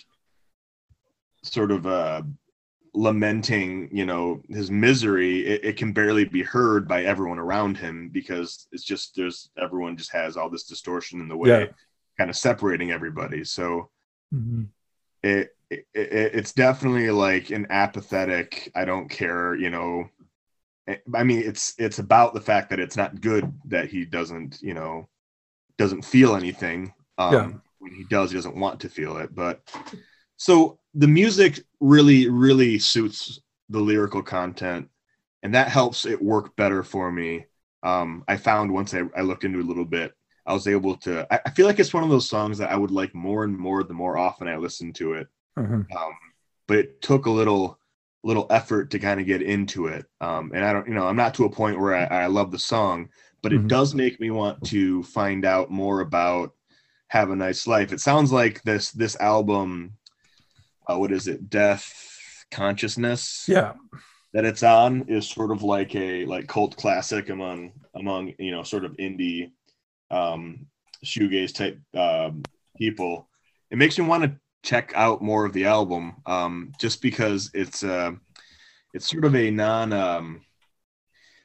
sort 1.44 1.70
of 1.70 1.86
uh 1.86 2.22
lamenting 2.98 3.88
you 3.92 4.04
know 4.04 4.42
his 4.48 4.72
misery 4.72 5.46
it, 5.46 5.64
it 5.64 5.76
can 5.76 5.92
barely 5.92 6.24
be 6.24 6.42
heard 6.42 6.88
by 6.88 7.04
everyone 7.04 7.38
around 7.38 7.76
him 7.76 8.08
because 8.08 8.66
it's 8.72 8.82
just 8.82 9.14
there's 9.14 9.50
everyone 9.56 9.96
just 9.96 10.10
has 10.10 10.36
all 10.36 10.50
this 10.50 10.64
distortion 10.64 11.20
in 11.20 11.28
the 11.28 11.36
way 11.36 11.48
Yeah. 11.48 11.66
kind 12.18 12.28
of 12.28 12.36
separating 12.36 12.90
everybody 12.90 13.44
so 13.44 13.88
Mhm. 14.34 14.66
it, 15.22 15.50
it, 15.70 15.86
it 15.94 16.34
it's 16.34 16.52
definitely 16.52 17.10
like 17.10 17.50
an 17.50 17.68
apathetic 17.70 18.70
i 18.74 18.84
don't 18.84 19.08
care 19.08 19.54
you 19.54 19.70
know 19.70 20.08
I- 20.88 21.00
i 21.14 21.22
mean 21.22 21.38
it's 21.44 21.74
it's 21.78 22.00
about 22.00 22.34
the 22.34 22.40
fact 22.40 22.70
that 22.70 22.80
it's 22.80 22.96
not 22.96 23.20
good 23.20 23.52
that 23.66 23.88
he 23.90 24.04
doesn't 24.04 24.58
you 24.60 24.74
know 24.74 25.08
doesn't 25.76 26.04
feel 26.04 26.34
anything 26.34 26.92
um 27.16 27.32
Yeah. 27.32 27.52
when 27.78 27.94
he 27.94 28.02
does 28.10 28.32
he 28.32 28.36
doesn't 28.36 28.56
want 28.56 28.80
to 28.80 28.88
feel 28.88 29.18
it 29.18 29.32
but 29.32 29.60
so 30.36 30.77
the 30.98 31.08
music 31.08 31.60
really 31.80 32.28
really 32.28 32.78
suits 32.78 33.40
the 33.70 33.80
lyrical 33.80 34.22
content 34.22 34.88
and 35.42 35.54
that 35.54 35.68
helps 35.68 36.06
it 36.06 36.20
work 36.22 36.56
better 36.56 36.82
for 36.82 37.12
me 37.12 37.46
um 37.84 38.24
i 38.28 38.36
found 38.36 38.72
once 38.72 38.94
i, 38.94 39.02
I 39.16 39.22
looked 39.22 39.44
into 39.44 39.60
it 39.60 39.64
a 39.64 39.68
little 39.68 39.84
bit 39.84 40.12
i 40.46 40.52
was 40.52 40.66
able 40.66 40.96
to 40.98 41.26
I, 41.32 41.40
I 41.46 41.50
feel 41.50 41.66
like 41.66 41.78
it's 41.78 41.94
one 41.94 42.04
of 42.04 42.10
those 42.10 42.28
songs 42.28 42.58
that 42.58 42.72
i 42.72 42.76
would 42.76 42.90
like 42.90 43.14
more 43.14 43.44
and 43.44 43.56
more 43.56 43.84
the 43.84 43.94
more 43.94 44.18
often 44.18 44.48
i 44.48 44.56
listen 44.56 44.92
to 44.94 45.14
it 45.14 45.28
Mhm. 45.56 45.86
um, 45.96 46.12
but 46.66 46.78
it 46.78 47.02
took 47.02 47.26
a 47.26 47.30
little 47.30 47.78
little 48.24 48.46
effort 48.50 48.90
to 48.90 48.98
kind 48.98 49.20
of 49.20 49.26
get 49.26 49.42
into 49.42 49.86
it 49.86 50.06
um, 50.20 50.50
and 50.54 50.64
i 50.64 50.72
don't 50.72 50.88
you 50.88 50.94
know 50.94 51.06
i'm 51.06 51.16
not 51.16 51.34
to 51.34 51.44
a 51.44 51.50
point 51.50 51.80
where 51.80 51.94
i, 51.94 52.24
I 52.24 52.26
love 52.26 52.50
the 52.50 52.58
song 52.58 53.08
but 53.42 53.52
it 53.52 53.62
Mhm. 53.62 53.68
does 53.68 53.94
make 53.94 54.20
me 54.20 54.30
want 54.30 54.64
to 54.64 55.04
find 55.04 55.44
out 55.44 55.70
more 55.70 56.00
about 56.00 56.54
have 57.08 57.30
a 57.30 57.36
nice 57.36 57.66
life 57.66 57.92
it 57.92 58.00
sounds 58.00 58.32
like 58.32 58.62
this 58.64 58.90
this 58.90 59.16
album 59.20 59.92
uh, 60.88 60.98
what 60.98 61.12
is 61.12 61.28
it? 61.28 61.48
Deathconsciousness? 61.50 63.48
Yeah. 63.48 63.74
that 64.34 64.44
it's 64.44 64.62
on 64.62 65.02
is 65.08 65.28
sort 65.28 65.50
of 65.50 65.62
like 65.62 65.94
a 65.94 66.24
like 66.26 66.46
cult 66.48 66.76
classic 66.76 67.28
among 67.30 67.72
among 67.94 68.34
you 68.38 68.50
know 68.50 68.62
sort 68.62 68.84
of 68.84 68.92
indie 68.96 69.50
um 70.10 70.66
shoegaze 71.04 71.54
type 71.54 71.80
um 71.94 72.42
people. 72.76 73.28
It 73.70 73.78
makes 73.78 73.98
me 73.98 74.04
want 74.06 74.24
to 74.24 74.36
check 74.62 74.92
out 74.94 75.22
more 75.22 75.44
of 75.46 75.52
the 75.52 75.66
album 75.66 76.16
um 76.26 76.72
just 76.80 77.00
because 77.00 77.50
it's 77.54 77.84
uh 77.84 78.12
it's 78.92 79.08
sort 79.08 79.24
of 79.24 79.34
a 79.36 79.50
non 79.50 79.92
um 79.92 80.40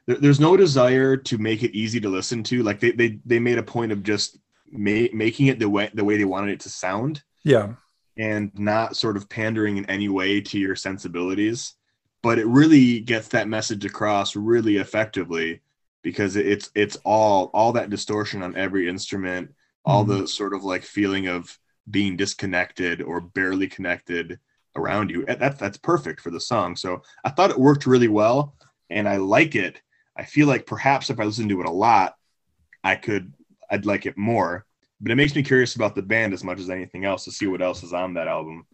there, 0.08 0.18
there's 0.18 0.40
no 0.40 0.58
desire 0.58 1.16
to 1.16 1.38
make 1.38 1.64
it 1.64 1.78
easy 1.78 2.00
to 2.02 2.10
listen 2.10 2.44
to. 2.44 2.64
Like 2.64 2.80
they 2.80 2.92
they, 2.92 3.20
they 3.26 3.40
made 3.40 3.58
a 3.58 3.64
point 3.64 3.92
of 3.92 4.04
just 4.04 4.38
ma- 4.72 5.08
making 5.14 5.48
it 5.48 5.60
the 5.60 5.70
way 5.70 5.90
the 5.94 6.04
way 6.04 6.18
they 6.18 6.26
wanted 6.26 6.52
it 6.52 6.60
to 6.62 6.70
sound. 6.70 7.24
Yeah. 7.44 7.74
And 8.18 8.52
not 8.58 8.96
sort 8.96 9.18
of 9.18 9.30
pandering 9.30 9.78
in 9.78 9.86
any 9.88 10.10
way 10.10 10.40
to 10.40 10.60
your 10.60 10.76
sensibilities 10.76 11.76
but 12.22 12.40
it 12.40 12.48
really 12.48 13.02
gets 13.02 13.28
that 13.28 13.50
message 13.50 13.86
across 13.86 14.36
really 14.36 14.78
effectively 14.78 15.62
because 16.02 16.36
it's 16.36 16.72
it's 16.76 16.98
all 17.04 17.52
all 17.54 17.72
that 17.74 17.90
distortion 17.90 18.42
on 18.42 18.56
every 18.56 18.88
instrument 18.88 19.54
all 19.86 20.04
mm-hmm. 20.04 20.22
the 20.22 20.28
sort 20.28 20.54
of 20.54 20.64
like 20.64 20.84
feeling 20.84 21.28
of 21.28 21.58
being 21.90 22.16
disconnected 22.16 23.02
or 23.02 23.20
barely 23.20 23.68
connected 23.68 24.40
around 24.76 25.12
you. 25.12 25.26
That 25.26 25.60
that's 25.60 25.78
perfect 25.78 26.22
for 26.22 26.32
the 26.32 26.40
song. 26.40 26.76
So 26.76 27.02
i 27.24 27.30
thought 27.30 27.52
it 27.52 27.60
worked 27.60 27.86
really 27.86 28.08
well 28.08 28.56
and 28.90 29.08
i 29.08 29.18
like 29.18 29.56
it. 29.56 29.82
I 30.16 30.26
feel 30.26 30.48
like 30.48 30.66
perhaps 30.66 31.10
if 31.10 31.20
i 31.20 31.24
listen 31.24 31.50
to 31.50 31.62
it 31.62 31.68
a 31.68 31.72
lot 31.72 32.16
i 32.84 32.96
could 32.96 33.34
i'd 33.72 33.86
like 33.86 34.06
it 34.06 34.18
more 34.18 34.66
but 35.04 35.12
it 35.12 35.16
makes 35.16 35.36
me 35.36 35.44
curious 35.44 35.76
about 35.76 35.96
the 35.96 36.02
band 36.02 36.34
as 36.34 36.44
much 36.44 36.60
as 36.60 36.70
anything 36.70 37.04
else 37.04 37.26
to 37.26 37.32
see 37.32 37.46
what 37.46 37.62
else 37.62 37.84
is 37.84 37.94
on 37.94 38.14
that 38.14 38.28
album. 38.28 38.66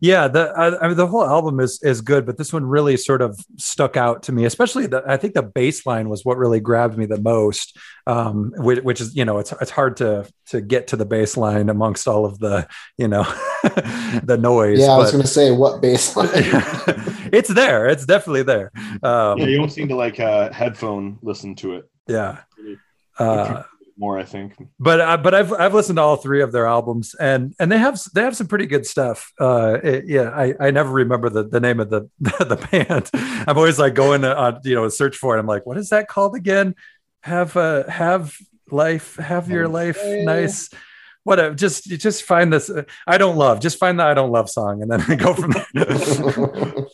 Yeah, 0.00 0.28
the 0.28 0.52
I, 0.56 0.84
I 0.84 0.88
mean 0.88 0.96
the 0.96 1.06
whole 1.06 1.26
album 1.26 1.58
is 1.58 1.80
is 1.82 2.02
good, 2.02 2.24
but 2.24 2.38
this 2.38 2.52
one 2.52 2.64
really 2.64 2.96
sort 2.96 3.20
of 3.20 3.38
stuck 3.56 3.96
out 3.96 4.22
to 4.24 4.32
me. 4.32 4.44
Especially 4.44 4.86
the 4.86 5.02
I 5.06 5.16
think 5.16 5.34
the 5.34 5.42
bass 5.42 5.86
line 5.86 6.08
was 6.08 6.24
what 6.24 6.36
really 6.36 6.60
grabbed 6.60 6.96
me 6.96 7.06
the 7.06 7.20
most. 7.20 7.76
Um, 8.06 8.52
which, 8.58 8.80
which 8.84 9.00
is 9.00 9.16
you 9.16 9.24
know 9.24 9.38
it's 9.38 9.52
it's 9.60 9.72
hard 9.72 9.96
to 9.96 10.28
to 10.50 10.60
get 10.60 10.88
to 10.88 10.96
the 10.96 11.04
bass 11.04 11.36
line 11.36 11.68
amongst 11.68 12.06
all 12.06 12.26
of 12.26 12.38
the 12.38 12.68
you 12.96 13.08
know 13.08 13.24
the 14.22 14.38
noise. 14.40 14.78
Yeah, 14.78 14.92
I 14.92 14.98
was 14.98 15.10
going 15.10 15.22
to 15.22 15.28
say 15.28 15.50
what 15.50 15.82
baseline. 15.82 16.30
it's 17.32 17.48
there. 17.48 17.88
It's 17.88 18.06
definitely 18.06 18.44
there. 18.44 18.70
Um, 19.02 19.38
yeah, 19.38 19.46
you 19.46 19.56
don't 19.56 19.72
seem 19.72 19.88
to 19.88 19.96
like 19.96 20.20
uh, 20.20 20.52
headphone 20.52 21.18
listen 21.22 21.56
to 21.56 21.74
it. 21.74 21.90
yeah. 22.06 22.42
Uh, 23.18 23.64
more. 23.98 24.18
I 24.18 24.24
think. 24.24 24.54
but 24.78 25.00
uh, 25.00 25.16
but 25.16 25.34
I've 25.34 25.52
I've 25.52 25.74
listened 25.74 25.96
to 25.96 26.02
all 26.02 26.16
three 26.16 26.40
of 26.42 26.52
their 26.52 26.66
albums 26.66 27.14
and 27.14 27.54
and 27.58 27.70
they 27.70 27.78
have 27.78 28.00
they 28.14 28.22
have 28.22 28.36
some 28.36 28.46
pretty 28.46 28.66
good 28.66 28.86
stuff. 28.86 29.32
Uh, 29.40 29.78
it- 29.82 30.04
yeah, 30.06 30.30
I, 30.30 30.54
I 30.60 30.70
never 30.70 30.90
remember 30.90 31.28
the, 31.28 31.42
the 31.44 31.60
name 31.60 31.80
of 31.80 31.90
the 31.90 32.08
the 32.20 32.68
band. 32.70 33.10
I'm 33.48 33.56
always 33.58 33.78
like 33.78 33.94
going 33.94 34.24
on 34.24 34.60
you 34.64 34.74
know 34.74 34.88
search 34.88 35.16
for 35.16 35.36
it. 35.36 35.40
I'm 35.40 35.46
like, 35.46 35.66
what 35.66 35.76
is 35.78 35.88
that 35.90 36.08
called 36.08 36.34
again? 36.36 36.74
Have 37.22 37.56
uh 37.56 37.88
have 37.88 38.36
life 38.70 39.16
have 39.16 39.50
your 39.50 39.66
life 39.68 39.98
nice. 40.04 40.70
Whatever. 41.24 41.54
Just 41.54 41.86
you 41.86 41.96
just 41.98 42.22
find 42.22 42.52
this. 42.52 42.70
uh, 42.70 42.84
I 43.06 43.18
don't 43.18 43.36
love. 43.36 43.60
Just 43.60 43.78
find 43.78 43.98
the 43.98 44.04
I 44.04 44.14
don't 44.14 44.30
love 44.30 44.48
song 44.48 44.80
and 44.82 44.90
then 44.90 45.16
go 45.18 45.34
from 45.34 45.52
there. 45.74 46.86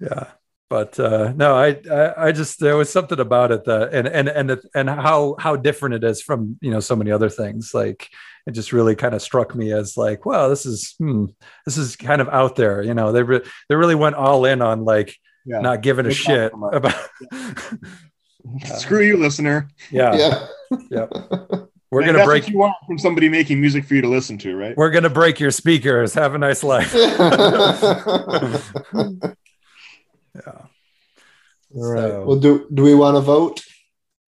yeah 0.00 0.24
but 0.68 0.98
uh 0.98 1.32
no 1.36 1.54
I, 1.54 1.78
I 1.90 2.26
i 2.28 2.32
just 2.32 2.58
there 2.58 2.76
was 2.76 2.90
something 2.90 3.20
about 3.20 3.52
it 3.52 3.64
that 3.66 3.94
and 3.94 4.08
and 4.08 4.28
and 4.28 4.50
it- 4.50 4.66
and 4.74 4.88
how 4.90 5.36
how 5.38 5.54
different 5.56 5.94
it 5.94 6.02
is 6.04 6.20
from 6.22 6.58
you 6.60 6.70
know 6.72 6.80
so 6.80 6.96
many 6.96 7.10
other 7.12 7.28
things. 7.30 7.72
Like 7.72 8.08
it 8.46 8.52
just 8.52 8.72
really 8.72 8.94
kind 8.96 9.14
of 9.14 9.22
struck 9.22 9.54
me 9.54 9.72
as 9.72 9.96
like 9.96 10.24
well 10.26 10.48
this 10.48 10.66
is 10.66 10.94
hmm, 10.98 11.26
this 11.64 11.76
is 11.78 11.96
kind 11.96 12.20
of 12.20 12.28
out 12.28 12.56
there 12.56 12.82
you 12.82 12.94
know? 12.94 13.12
They 13.12 13.22
re- 13.22 13.44
they 13.68 13.74
really 13.76 13.94
went 13.94 14.16
all 14.16 14.44
in 14.44 14.60
on 14.62 14.84
like 14.84 15.16
Yeah. 15.44 15.60
not 15.60 15.82
giving 15.82 16.06
a 16.06 16.08
Big 16.10 16.16
shit 16.18 16.52
about 16.72 16.94
Screw 18.78 19.02
you, 19.02 19.16
listener. 19.16 19.68
yeah, 19.90 20.46
yeah. 20.90 21.06
we're 21.90 22.02
Like, 22.02 22.12
gonna 22.12 22.24
break 22.24 22.48
you 22.48 22.58
want 22.58 22.74
from 22.86 22.98
somebody 22.98 23.28
making 23.28 23.60
music 23.60 23.84
for 23.84 23.94
you 23.94 24.02
to 24.02 24.08
listen 24.08 24.38
to, 24.38 24.54
right? 24.56 24.76
we're 24.76 24.90
gonna 24.90 25.10
break 25.10 25.38
your 25.40 25.50
speakers. 25.50 26.14
Have 26.14 26.34
a 26.34 26.38
nice 26.38 26.62
life 26.62 26.92
yeah 30.36 30.62
All 31.74 31.92
right. 31.94 32.12
So- 32.12 32.24
Well, 32.26 32.38
do 32.38 32.66
do 32.72 32.82
we 32.82 32.94
want 32.94 33.16
to 33.16 33.20
vote? 33.20 33.62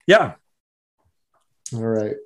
yeah 0.07 0.35
All 1.75 1.81
right. 1.85 2.17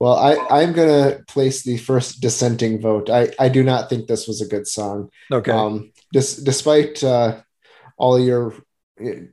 Well, 0.00 0.16
I 0.16 0.32
I'm 0.50 0.72
gonna 0.72 1.20
place 1.28 1.62
the 1.62 1.76
first 1.76 2.20
dissenting 2.20 2.80
vote. 2.80 3.10
I 3.10 3.28
I 3.38 3.48
do 3.48 3.62
not 3.62 3.88
think 3.88 4.06
this 4.06 4.26
was 4.26 4.40
a 4.40 4.46
good 4.48 4.66
song. 4.66 5.10
okay 5.30 5.52
Um, 5.52 5.92
dis, 6.12 6.36
despite 6.36 7.04
uh, 7.04 7.42
all 7.96 8.18
your 8.18 8.54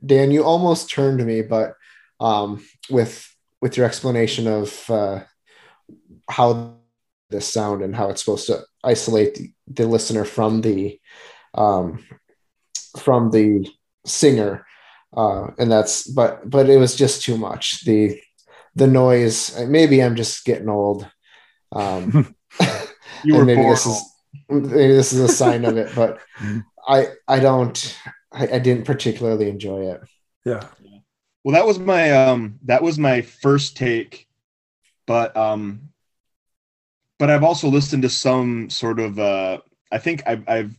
Dan, 0.04 0.30
you 0.30 0.44
almost 0.44 0.90
turned 0.90 1.24
me, 1.24 1.42
but 1.42 1.74
um, 2.20 2.64
with 2.90 3.26
with 3.60 3.76
your 3.76 3.86
explanation 3.86 4.46
of 4.46 4.90
uh, 4.90 5.24
how 6.30 6.76
this 7.30 7.48
sound 7.52 7.82
and 7.82 7.94
how 7.96 8.08
it's 8.10 8.22
supposed 8.24 8.46
to 8.46 8.60
isolate 8.84 9.34
the, 9.34 9.52
the 9.68 9.86
listener 9.86 10.24
from 10.24 10.60
the 10.62 11.00
um, 11.54 12.04
from 13.00 13.30
the 13.30 13.68
singer, 14.06 14.66
uh, 15.16 15.48
and 15.58 15.70
that's 15.70 16.06
but 16.06 16.48
but 16.48 16.68
it 16.68 16.78
was 16.78 16.96
just 16.96 17.22
too 17.22 17.36
much. 17.38 17.84
The 17.84 18.20
the 18.74 18.86
noise. 18.86 19.58
Maybe 19.66 20.02
I'm 20.02 20.16
just 20.16 20.44
getting 20.44 20.68
old. 20.68 21.08
Um, 21.72 22.34
You 23.22 23.34
and 23.34 23.36
were 23.36 23.46
maybe 23.46 23.60
born. 23.62 23.74
this 23.74 23.86
is 23.86 24.02
maybe 24.48 24.94
this 24.94 25.12
is 25.12 25.20
a 25.20 25.28
sign 25.28 25.64
of 25.64 25.76
it, 25.76 25.94
but 25.94 26.18
I 26.88 27.08
I 27.26 27.40
don't 27.40 27.98
I, 28.32 28.48
I 28.48 28.58
didn't 28.58 28.84
particularly 28.84 29.48
enjoy 29.48 29.90
it. 29.92 30.00
yeah 30.44 30.68
Well, 31.44 31.54
that 31.54 31.66
was 31.66 31.78
my 31.78 32.10
um 32.12 32.58
that 32.64 32.82
was 32.82 32.98
my 32.98 33.22
first 33.22 33.76
take, 33.76 34.26
but 35.06 35.36
um 35.36 35.90
but 37.18 37.30
I've 37.30 37.44
also 37.44 37.68
listened 37.68 38.02
to 38.02 38.08
some 38.10 38.70
sort 38.70 39.00
of 39.00 39.18
uh 39.18 39.58
I 39.90 39.98
think 39.98 40.22
I've 40.26 40.48
I've 40.48 40.78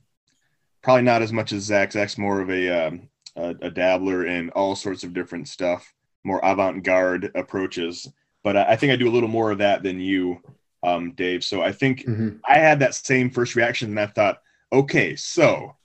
probably 0.82 1.04
not 1.04 1.22
as 1.22 1.34
much 1.34 1.52
as 1.52 1.64
Zach. 1.64 1.92
Zach's 1.92 2.18
more 2.18 2.42
of 2.42 2.50
a 2.50 2.88
um 2.88 3.10
a, 3.36 3.56
a 3.62 3.70
dabbler 3.70 4.26
in 4.26 4.50
all 4.52 4.76
sorts 4.76 5.04
of 5.04 5.14
different 5.14 5.48
stuff, 5.48 5.94
more 6.24 6.44
avant-garde 6.44 7.32
approaches. 7.36 8.08
But 8.44 8.58
I, 8.58 8.72
I 8.72 8.76
think 8.76 8.92
I 8.92 8.96
do 8.96 9.08
a 9.10 9.12
little 9.12 9.30
more 9.30 9.52
of 9.52 9.60
that 9.60 9.84
than 9.84 10.00
you, 10.00 10.42
um, 10.84 11.12
Dave. 11.14 11.44
So 11.44 11.62
I 11.62 11.72
think 11.72 12.06
Mhm. 12.06 12.40
I 12.48 12.58
had 12.58 12.80
that 12.80 12.96
same 12.96 13.30
first 13.30 13.56
reaction, 13.56 13.90
and 13.90 14.00
I 14.00 14.08
thought, 14.08 14.42
okay, 14.72 15.16
so 15.16 15.76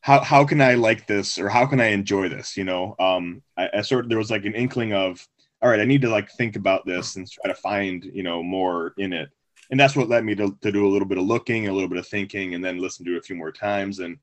how 0.00 0.20
how 0.20 0.44
can 0.44 0.60
I 0.60 0.74
like 0.74 1.06
this 1.06 1.38
or 1.38 1.48
how 1.48 1.66
can 1.66 1.80
I 1.80 1.86
enjoy 1.86 2.28
this? 2.28 2.56
You 2.56 2.64
know, 2.64 2.94
um, 2.98 3.42
I, 3.56 3.70
I 3.78 3.80
sort 3.80 4.04
of 4.04 4.08
there 4.10 4.18
was 4.18 4.30
like 4.30 4.44
an 4.44 4.54
inkling 4.54 4.92
of, 4.92 5.26
all 5.62 5.70
right, 5.70 5.80
I 5.80 5.86
need 5.86 6.02
to 6.02 6.10
like 6.10 6.30
think 6.32 6.56
about 6.56 6.84
this 6.84 7.16
and 7.16 7.30
try 7.30 7.50
to 7.50 7.58
find 7.58 8.04
you 8.04 8.22
know 8.22 8.42
more 8.42 8.92
in 8.98 9.12
it, 9.14 9.30
and 9.70 9.80
that's 9.80 9.96
what 9.96 10.08
led 10.08 10.24
me 10.24 10.34
to 10.36 10.56
to 10.60 10.70
do 10.72 10.86
a 10.86 10.92
little 10.92 11.08
bit 11.08 11.18
of 11.18 11.24
looking, 11.24 11.68
a 11.68 11.72
little 11.72 11.88
bit 11.88 11.98
of 11.98 12.06
thinking, 12.06 12.54
and 12.54 12.62
then 12.64 12.78
listen 12.78 13.04
to 13.06 13.14
it 13.14 13.18
a 13.18 13.22
few 13.22 13.36
more 13.36 13.52
times. 13.52 13.98
And 14.00 14.18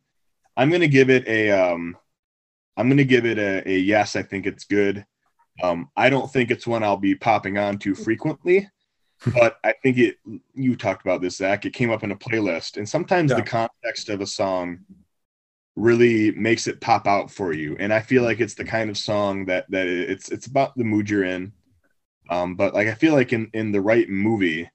I'm 0.58 0.70
gonna 0.70 0.88
give 0.88 1.10
it 1.10 1.28
a 1.28 1.52
um, 1.52 1.98
I'm 2.78 2.90
gonna 2.90 3.04
give 3.04 3.26
it 3.26 3.38
a, 3.38 3.68
a 3.70 3.78
yes. 3.78 4.16
I 4.16 4.24
think 4.24 4.46
it's 4.46 4.66
good. 4.66 5.06
Um, 5.64 5.90
I 5.96 6.10
don't 6.10 6.32
think 6.32 6.52
it's 6.52 6.68
one 6.68 6.84
I'll 6.84 6.98
be 6.98 7.16
popping 7.16 7.58
on 7.58 7.78
too 7.78 7.96
frequently 7.96 8.68
but 9.34 9.58
I 9.64 9.74
think 9.84 9.98
it. 9.98 10.18
You 10.56 10.76
talked 10.76 11.06
about 11.06 11.22
this, 11.22 11.38
Zach. 11.38 11.66
It 11.66 11.74
came 11.74 11.92
up 11.92 12.04
in 12.04 12.12
a 12.12 12.16
playlist, 12.16 12.78
and 12.78 12.88
sometimes 12.88 13.32
Yeah. 13.32 13.38
the 13.38 13.44
context 13.44 14.10
of 14.10 14.22
a 14.22 14.28
song 14.28 14.80
really 15.76 16.32
makes 16.32 16.68
it 16.68 16.82
pop 16.82 17.08
out 17.08 17.32
for 17.32 17.54
you. 17.54 17.76
And 17.80 17.94
I 17.94 18.02
feel 18.02 18.24
like 18.24 18.40
it's 18.40 18.56
the 18.56 18.66
kind 18.66 18.90
of 18.90 18.98
song 18.98 19.46
that 19.46 19.70
that 19.70 19.88
it's 19.88 20.30
it's 20.30 20.48
about 20.48 20.76
the 20.76 20.84
mood 20.84 21.10
you're 21.10 21.24
in. 21.24 21.54
Um, 22.30 22.56
but 22.56 22.74
like 22.74 22.88
I 22.88 22.96
feel 22.96 23.14
like 23.14 23.34
in 23.34 23.50
in 23.54 23.72
the 23.72 23.82
right 23.82 24.10
movie, 24.10 24.70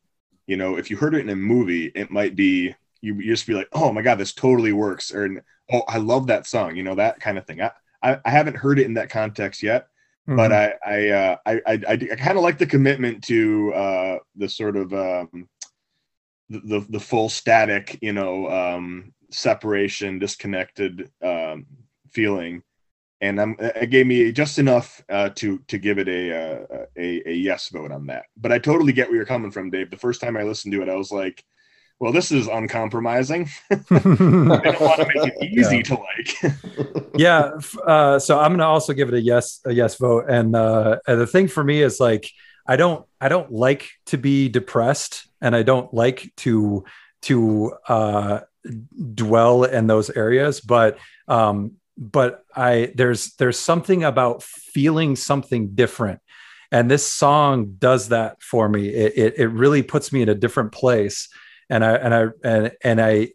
you 0.46 0.56
know, 0.56 0.76
if 0.76 0.90
you 0.90 0.96
heard 0.96 1.14
it 1.14 1.20
in 1.20 1.30
a 1.30 1.36
movie, 1.36 1.86
it 1.94 2.10
might 2.10 2.36
be 2.36 2.74
you, 3.00 3.14
you 3.14 3.32
just 3.32 3.46
be 3.46 3.54
like, 3.54 3.68
oh 3.72 3.92
my 3.92 4.02
god, 4.02 4.18
this 4.18 4.32
totally 4.34 4.72
works, 4.72 5.12
or 5.14 5.42
oh, 5.72 5.82
I 5.88 5.98
love 5.98 6.28
that 6.28 6.46
song, 6.46 6.76
you 6.76 6.82
know, 6.82 6.94
that 6.96 7.20
kind 7.20 7.38
of 7.38 7.46
thing. 7.46 7.60
I 7.62 7.70
I, 8.02 8.18
I 8.24 8.30
haven't 8.30 8.56
heard 8.56 8.78
it 8.78 8.86
in 8.86 8.94
that 8.94 9.10
context 9.10 9.62
yet, 9.62 9.88
but 10.26 10.50
Mhm. 10.50 10.54
I 10.84 10.90
I 10.96 11.08
uh, 11.10 11.36
I 11.46 11.52
I, 11.66 11.72
I, 11.88 11.96
kind 11.96 12.36
of 12.38 12.44
like 12.44 12.58
the 12.58 12.66
commitment 12.66 13.24
to 13.24 13.72
uh, 13.74 14.18
the 14.36 14.48
sort 14.48 14.76
of 14.76 14.92
um, 14.92 15.48
the, 16.48 16.60
the 16.60 16.86
the 16.90 17.00
full 17.00 17.28
static, 17.28 17.98
you 18.02 18.12
know, 18.12 18.48
um, 18.50 19.12
separation, 19.30 20.18
disconnected 20.18 21.10
um, 21.22 21.66
feeling, 22.12 22.62
and 23.20 23.40
I'm 23.40 23.56
it 23.58 23.90
gave 23.90 24.06
me 24.06 24.30
just 24.32 24.58
enough 24.58 25.02
uh, 25.08 25.30
to 25.36 25.58
to 25.68 25.78
give 25.78 25.98
it 25.98 26.08
a, 26.08 26.32
uh, 26.32 26.86
a 26.96 27.30
a 27.30 27.32
yes 27.32 27.68
vote 27.70 27.90
on 27.92 28.06
that. 28.06 28.26
But 28.36 28.52
I 28.52 28.58
totally 28.58 28.92
get 28.92 29.08
where 29.08 29.16
you're 29.16 29.26
coming 29.26 29.50
from, 29.50 29.70
Dave. 29.70 29.90
The 29.90 29.96
first 29.96 30.20
time 30.20 30.36
I 30.36 30.42
listened 30.44 30.72
to 30.74 30.82
it, 30.82 30.88
I 30.88 30.96
was 30.96 31.10
like. 31.12 31.44
Well, 31.98 32.12
this 32.12 32.30
is 32.30 32.46
uncompromising. 32.46 33.48
I 33.70 33.76
don't 33.80 34.80
want 34.80 35.00
to 35.00 35.06
make 35.14 35.32
it 35.40 35.50
easy 35.58 35.76
Yeah. 35.76 35.82
to 35.82 35.94
like. 35.94 37.06
yeah 37.18 37.52
uh, 37.86 38.18
so 38.18 38.38
i'm 38.38 38.52
gonna 38.52 38.66
also 38.66 38.92
give 38.92 39.08
it 39.08 39.14
a 39.14 39.20
yes 39.20 39.60
a 39.64 39.72
yes 39.72 39.94
vote 39.96 40.26
and 40.28 40.54
uh 40.54 40.98
and 41.06 41.18
the 41.18 41.26
thing 41.26 41.48
for 41.48 41.64
me 41.64 41.80
is 41.80 41.98
like 41.98 42.28
i 42.66 42.76
don't 42.76 43.06
i 43.22 43.28
don't 43.30 43.50
like 43.50 43.88
to 44.04 44.18
be 44.18 44.50
depressed 44.50 45.26
and 45.40 45.56
i 45.56 45.62
don't 45.62 45.94
like 45.94 46.30
to 46.36 46.84
to 47.22 47.72
uh 47.88 48.40
dwell 49.14 49.64
in 49.64 49.86
those 49.86 50.10
areas 50.10 50.60
but 50.60 50.98
um 51.26 51.72
but 51.96 52.44
i 52.54 52.92
there's 52.94 53.32
there's 53.36 53.58
something 53.58 54.04
about 54.04 54.42
feeling 54.42 55.16
something 55.16 55.74
different 55.74 56.20
and 56.70 56.90
this 56.90 57.06
song 57.10 57.76
does 57.78 58.08
that 58.08 58.42
for 58.42 58.68
me 58.68 58.88
it 58.88 59.16
it, 59.16 59.38
it 59.38 59.48
really 59.48 59.82
puts 59.82 60.12
me 60.12 60.20
in 60.20 60.28
a 60.28 60.34
different 60.34 60.70
place 60.72 61.28
and 61.70 61.84
i 61.84 61.94
and 61.94 62.14
i 62.14 62.26
and 62.44 62.72
and 62.82 63.00
i 63.00 63.28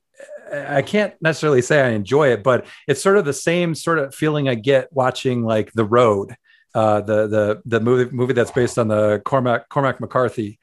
I 0.54 0.82
can't 0.82 1.14
necessarily 1.22 1.62
say 1.62 1.82
I 1.82 1.90
enjoy 1.92 2.34
it, 2.34 2.44
but 2.44 2.66
it's 2.88 3.02
sort 3.02 3.18
of 3.18 3.26
the 3.26 3.34
same 3.34 3.74
sort 3.74 4.00
of 4.00 4.14
feeling 4.14 4.50
I 4.50 4.56
get 4.56 4.92
watching 4.92 5.44
like 5.44 5.72
The 5.72 5.86
Road, 5.86 6.36
uh, 6.76 7.02
the 7.02 7.28
the 7.28 7.62
the 7.66 7.80
movie 7.80 8.12
movie 8.14 8.34
that's 8.34 8.52
based 8.52 8.78
on 8.78 8.88
the 8.90 9.22
Cormac 9.24 9.70
Cormac 9.70 10.02
McCarthy. 10.02 10.60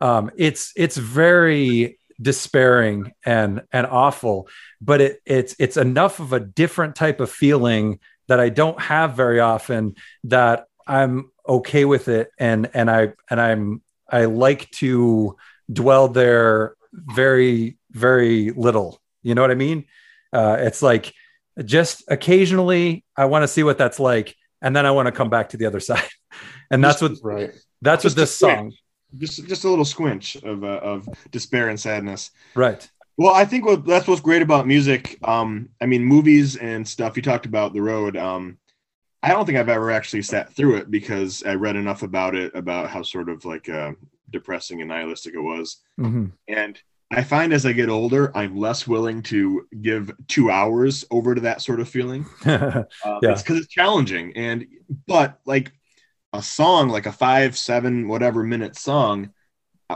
Um, 0.00 0.30
it's 0.36 0.72
it's 0.76 0.96
very 0.96 1.98
despairing 2.20 3.12
and 3.24 3.62
and 3.72 3.86
awful, 3.86 4.48
but 4.80 5.00
it 5.00 5.20
it's 5.24 5.56
it's 5.58 5.76
enough 5.76 6.20
of 6.20 6.32
a 6.32 6.40
different 6.40 6.94
type 6.94 7.20
of 7.20 7.30
feeling 7.30 7.98
that 8.28 8.40
I 8.40 8.48
don't 8.48 8.80
have 8.80 9.14
very 9.14 9.40
often 9.40 9.94
that 10.24 10.66
I'm 10.86 11.30
okay 11.48 11.84
with 11.84 12.08
it 12.08 12.30
and 12.38 12.70
and 12.74 12.90
I 12.90 13.14
and 13.28 13.40
I'm 13.40 13.82
I 14.08 14.26
like 14.26 14.70
to 14.72 15.36
dwell 15.72 16.08
there 16.08 16.74
very 16.92 17.78
very 17.92 18.50
little 18.50 19.00
you 19.22 19.34
know 19.34 19.42
what 19.42 19.50
I 19.50 19.54
mean? 19.54 19.86
Uh, 20.32 20.56
it's 20.60 20.82
like 20.82 21.12
just 21.64 22.04
occasionally 22.08 23.04
I 23.16 23.26
want 23.26 23.42
to 23.42 23.48
see 23.48 23.62
what 23.62 23.78
that's 23.78 24.00
like, 24.00 24.36
and 24.62 24.74
then 24.74 24.86
I 24.86 24.90
want 24.90 25.06
to 25.06 25.12
come 25.12 25.30
back 25.30 25.50
to 25.50 25.56
the 25.56 25.66
other 25.66 25.80
side. 25.90 26.08
And 26.70 26.82
that's 26.82 27.02
what 27.02 27.12
right. 27.22 27.50
that's 27.82 28.04
what 28.04 28.14
Just 28.14 28.16
a 28.16 28.20
this 28.20 28.36
song, 28.36 28.72
just 29.18 29.46
just 29.46 29.64
a 29.64 29.68
little 29.68 29.84
squinch 29.84 30.36
of 30.36 30.64
uh, 30.64 30.80
of 30.82 31.08
despair 31.30 31.68
and 31.68 31.78
sadness. 31.78 32.30
right? 32.54 32.88
Well, 33.16 33.34
I 33.34 33.44
think 33.44 33.66
what 33.66 33.84
that's 33.84 34.06
what's 34.06 34.20
great 34.20 34.42
about 34.42 34.66
music. 34.66 35.18
Um, 35.24 35.70
I 35.80 35.86
mean, 35.86 36.04
movies 36.04 36.56
and 36.56 36.86
stuff. 36.86 37.16
You 37.16 37.22
talked 37.22 37.46
about 37.46 37.74
the 37.74 37.82
road. 37.82 38.16
Um, 38.16 38.58
I 39.22 39.30
don't 39.30 39.44
think 39.44 39.58
I've 39.58 39.68
ever 39.68 39.90
actually 39.90 40.22
sat 40.22 40.54
through 40.54 40.76
it 40.76 40.90
because 40.90 41.42
I 41.42 41.54
read 41.54 41.76
enough 41.76 42.02
about 42.02 42.34
it 42.34 42.54
about 42.54 42.88
how 42.88 43.02
sort 43.02 43.28
of 43.28 43.44
like 43.44 43.68
uh, 43.68 43.92
depressing 44.30 44.80
and 44.80 44.88
nihilistic 44.88 45.34
it 45.34 45.40
was. 45.40 45.78
Mhm. 45.98 46.32
And 46.48 46.80
I 47.12 47.22
find 47.24 47.52
as 47.52 47.66
I 47.66 47.72
get 47.72 47.88
older, 47.88 48.30
I'm 48.36 48.56
less 48.56 48.86
willing 48.86 49.22
to 49.24 49.66
give 49.82 50.12
two 50.28 50.50
hours 50.50 51.04
over 51.10 51.34
to 51.34 51.40
that 51.42 51.60
sort 51.60 51.80
of 51.80 51.88
feeling. 51.88 52.24
Um, 52.44 52.84
Yeah. 53.04 53.32
It's 53.32 53.42
because 53.42 53.58
it's 53.58 53.66
challenging, 53.68 54.32
and 54.36 54.66
but 55.06 55.40
like 55.44 55.72
a 56.32 56.42
song 56.42 56.88
like 56.88 57.06
a 57.06 57.12
five, 57.12 57.58
seven, 57.58 58.06
whatever 58.06 58.44
minute 58.44 58.76
song, 58.76 59.30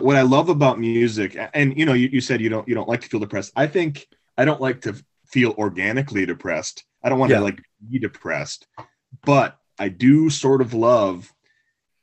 what 0.00 0.17
I 0.17 0.23
love 0.23 0.49
about 0.49 0.81
music, 0.81 1.37
and 1.55 1.79
you 1.79 1.87
know, 1.87 1.93
you, 1.93 2.09
you 2.09 2.21
said 2.21 2.41
you 2.41 2.49
don't 2.49 2.67
you 2.69 2.75
don't 2.75 2.88
like 2.88 3.03
to 3.03 3.09
feel 3.09 3.21
depressed. 3.21 3.53
I 3.55 3.69
think 3.69 4.09
I 4.37 4.45
don't 4.45 4.61
like 4.61 4.81
to 4.83 4.97
feel 5.26 5.53
organically 5.57 6.26
depressed. 6.26 6.85
I 7.05 7.09
don't 7.09 7.21
want 7.21 7.31
Yeah. 7.31 7.38
to 7.38 7.45
like 7.45 7.62
be 7.88 8.00
depressed, 8.00 8.67
but 9.25 9.57
I 9.79 9.88
do 9.88 10.31
sort 10.31 10.61
of 10.61 10.75
love 10.75 11.33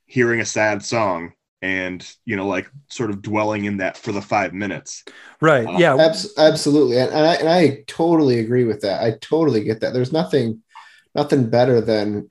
hearing 0.06 0.40
a 0.40 0.46
sad 0.46 0.84
song 0.84 1.34
and 1.62 2.10
you 2.26 2.36
know 2.36 2.48
like 2.48 2.70
sort 2.90 3.10
of 3.10 3.22
dwelling 3.22 3.66
in 3.66 3.78
that 3.78 3.98
for 3.98 4.12
the 4.12 4.22
five 4.22 4.54
minutes. 4.54 5.04
Right. 5.40 5.68
Uh, 5.68 5.78
Yeah. 5.78 5.96
Abs- 5.96 6.34
absolutely, 6.38 6.98
and, 6.98 7.12
and 7.12 7.26
I 7.26 7.34
and 7.36 7.50
I 7.50 7.84
totally 7.88 8.40
agree 8.40 8.64
with 8.64 8.82
that. 8.82 9.04
I 9.04 9.18
totally 9.22 9.64
get 9.64 9.82
that. 9.82 9.94
There's 9.94 10.12
nothing, 10.14 10.64
nothing 11.16 11.50
better 11.50 11.82
than 11.82 12.30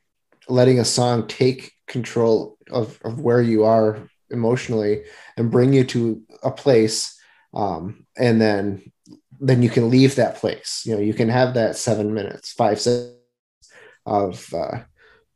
letting 0.48 0.80
a 0.80 0.84
song 0.84 1.26
take 1.26 1.72
control 1.86 2.56
of 2.70 2.98
of 3.04 3.20
where 3.20 3.42
you 3.42 3.64
are 3.64 4.08
emotionally 4.30 5.02
and 5.36 5.50
bring 5.50 5.72
you 5.72 5.84
to 5.84 6.22
a 6.42 6.50
place, 6.50 7.18
um, 7.54 8.06
and 8.16 8.40
then 8.40 8.92
then 9.40 9.62
you 9.62 9.70
can 9.70 9.90
leave 9.90 10.16
that 10.16 10.36
place. 10.36 10.82
You 10.84 10.96
know, 10.96 11.00
you 11.00 11.14
can 11.14 11.28
have 11.28 11.54
that 11.54 11.76
seven 11.76 12.12
minutes, 12.12 12.52
five 12.52 12.80
seconds 12.80 13.14
of 14.06 14.52
uh, 14.54 14.80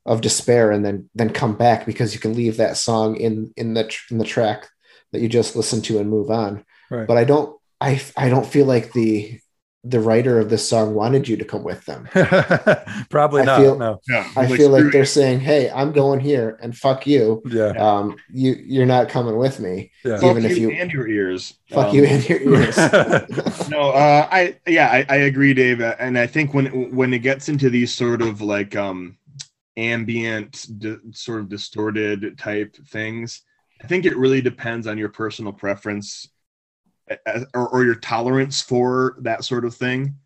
of 0.07 0.21
despair, 0.21 0.71
and 0.71 0.85
then 0.85 1.09
then 1.15 1.31
come 1.31 1.55
back 1.57 1.87
because 1.87 2.13
you 2.15 2.21
can 2.21 2.35
leave 2.35 2.57
that 2.59 2.77
song 2.77 3.17
in 3.17 3.53
in 3.57 3.75
the 3.75 3.85
tr- 3.85 4.13
in 4.13 4.19
the 4.19 4.25
track 4.25 4.69
that 5.13 5.21
you 5.21 5.29
just 5.29 5.57
listened 5.57 5.85
to 5.85 5.99
and 5.99 6.11
move 6.11 6.31
on 6.31 6.65
Right. 6.91 7.07
but 7.07 7.17
I 7.17 7.25
don't 7.25 7.57
I 7.81 8.01
I 8.17 8.29
don't 8.29 8.47
feel 8.47 8.67
like 8.67 8.93
the 8.93 9.39
the 9.87 10.01
writer 10.01 10.39
of 10.41 10.49
this 10.49 10.67
song 10.67 10.95
wanted 10.95 11.29
you 11.29 11.37
to 11.37 11.45
come 11.45 11.63
with 11.63 11.85
them. 11.85 12.09
Probably 13.11 13.43
I 13.43 13.45
not. 13.45 13.61
feel- 13.61 13.79
no. 13.79 14.01
Yeah, 14.09 14.27
I 14.35 14.47
feel 14.47 14.71
like 14.71 14.91
they're 14.93 15.05
saying, 15.05 15.41
"Hey, 15.41 15.71
I'm 15.71 15.93
going 15.93 16.21
here, 16.21 16.59
and 16.63 16.75
fuck 16.77 17.07
you. 17.07 17.43
Yeah. 17.47 17.69
Um, 17.73 18.17
you 18.33 18.57
you're 18.65 18.87
not 18.87 19.09
coming 19.11 19.37
with 19.37 19.61
me. 19.61 19.91
Yeah. 20.05 20.17
fuck 20.19 20.31
even 20.39 20.45
if 20.51 20.57
you 20.57 20.71
you- 20.71 20.77
and 20.77 20.91
your 20.91 21.07
ears. 21.09 21.55
Fuck 21.71 21.89
Um, 21.89 21.97
you 21.97 22.05
in 22.05 22.23
your 22.23 22.41
ears." 22.41 22.77
no 23.71 23.91
uh 23.91 24.29
i 24.31 24.57
yeah 24.67 24.89
I, 24.91 25.07
I 25.09 25.17
agree 25.17 25.55
dave 25.55 25.81
uh, 25.81 25.97
and 25.99 26.19
i 26.19 26.27
think 26.27 26.53
when 26.55 26.67
when 26.95 27.13
it 27.15 27.21
gets 27.21 27.49
into 27.49 27.71
these 27.71 27.93
sort 27.95 28.21
of 28.23 28.41
like 28.41 28.77
um 28.77 29.17
ambient 29.77 30.67
di- 30.79 30.97
sort 31.13 31.41
of 31.41 31.49
distorted 31.49 32.39
type 32.39 32.77
things. 32.89 33.43
I 33.83 33.87
think 33.87 34.05
it 34.05 34.17
really 34.17 34.41
depends 34.41 34.87
on 34.87 34.99
your 34.99 35.09
personal 35.09 35.53
preference 35.53 36.29
or, 37.55 37.69
or 37.69 37.85
your 37.85 37.97
tolerance 37.97 38.61
for 38.61 39.17
that 39.21 39.45
sort 39.45 39.65
of 39.65 39.75
thing. 39.75 40.17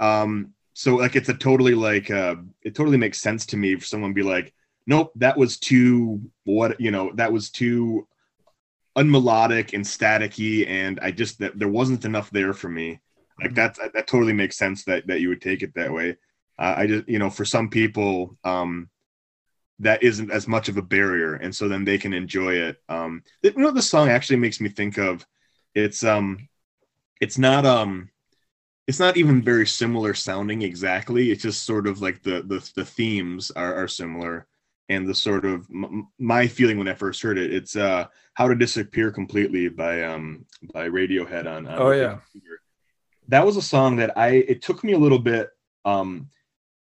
Um 0.00 0.52
so 0.78 0.94
like 0.94 1.16
it's 1.16 1.28
a 1.28 1.34
totally 1.34 1.74
like 1.74 2.08
uh 2.08 2.36
it 2.62 2.72
totally 2.76 2.96
makes 2.96 3.20
sense 3.20 3.44
to 3.46 3.56
me 3.56 3.74
for 3.74 3.84
someone 3.84 4.10
to 4.10 4.14
be 4.14 4.22
like 4.22 4.54
nope 4.86 5.10
that 5.16 5.36
was 5.36 5.58
too 5.58 6.20
what 6.44 6.80
you 6.80 6.92
know 6.92 7.10
that 7.16 7.32
was 7.32 7.50
too 7.50 8.06
unmelodic 8.96 9.74
and 9.74 9.84
staticky 9.84 10.68
and 10.68 11.00
i 11.02 11.10
just 11.10 11.40
that 11.40 11.58
there 11.58 11.68
wasn't 11.68 12.04
enough 12.04 12.30
there 12.30 12.52
for 12.52 12.68
me. 12.68 13.00
Like 13.40 13.54
that 13.54 13.76
that 13.94 14.06
totally 14.06 14.32
makes 14.32 14.56
sense 14.56 14.84
that 14.84 15.06
that 15.08 15.20
you 15.20 15.28
would 15.30 15.42
take 15.42 15.62
it 15.62 15.74
that 15.74 15.92
way. 15.92 16.16
Uh, 16.58 16.74
i 16.76 16.86
just 16.86 17.08
you 17.08 17.18
know 17.18 17.30
for 17.30 17.44
some 17.44 17.68
people 17.68 18.36
um 18.44 18.88
that 19.80 20.02
isn't 20.02 20.30
as 20.30 20.48
much 20.48 20.68
of 20.68 20.76
a 20.76 20.82
barrier 20.82 21.34
and 21.34 21.54
so 21.54 21.68
then 21.68 21.84
they 21.84 21.98
can 21.98 22.12
enjoy 22.12 22.54
it 22.54 22.82
um 22.88 23.22
you 23.42 23.52
know 23.56 23.70
this 23.70 23.88
song 23.88 24.08
actually 24.08 24.36
makes 24.36 24.60
me 24.60 24.68
think 24.68 24.98
of 24.98 25.24
it's 25.74 26.02
um 26.04 26.48
it's 27.20 27.38
not 27.38 27.64
um 27.64 28.10
it's 28.86 28.98
not 28.98 29.16
even 29.16 29.42
very 29.42 29.66
similar 29.66 30.14
sounding 30.14 30.62
exactly 30.62 31.30
it's 31.30 31.42
just 31.42 31.64
sort 31.64 31.86
of 31.86 32.00
like 32.00 32.22
the 32.22 32.42
the, 32.42 32.70
the 32.74 32.84
themes 32.84 33.50
are, 33.52 33.74
are 33.74 33.88
similar 33.88 34.46
and 34.88 35.06
the 35.06 35.14
sort 35.14 35.44
of 35.44 35.66
m- 35.70 36.08
my 36.18 36.46
feeling 36.46 36.78
when 36.78 36.88
i 36.88 36.94
first 36.94 37.22
heard 37.22 37.38
it 37.38 37.52
it's 37.54 37.76
uh 37.76 38.06
how 38.34 38.48
to 38.48 38.54
disappear 38.54 39.10
completely 39.12 39.68
by 39.68 40.02
um 40.02 40.44
by 40.72 40.88
radiohead 40.88 41.46
on, 41.46 41.66
on 41.66 41.78
Oh, 41.78 41.90
yeah. 41.90 42.18
Computer. 42.32 42.60
that 43.28 43.44
was 43.46 43.56
a 43.56 43.62
song 43.62 43.96
that 43.96 44.16
i 44.18 44.28
it 44.30 44.62
took 44.62 44.82
me 44.82 44.92
a 44.92 44.98
little 44.98 45.18
bit 45.18 45.50
um 45.84 46.28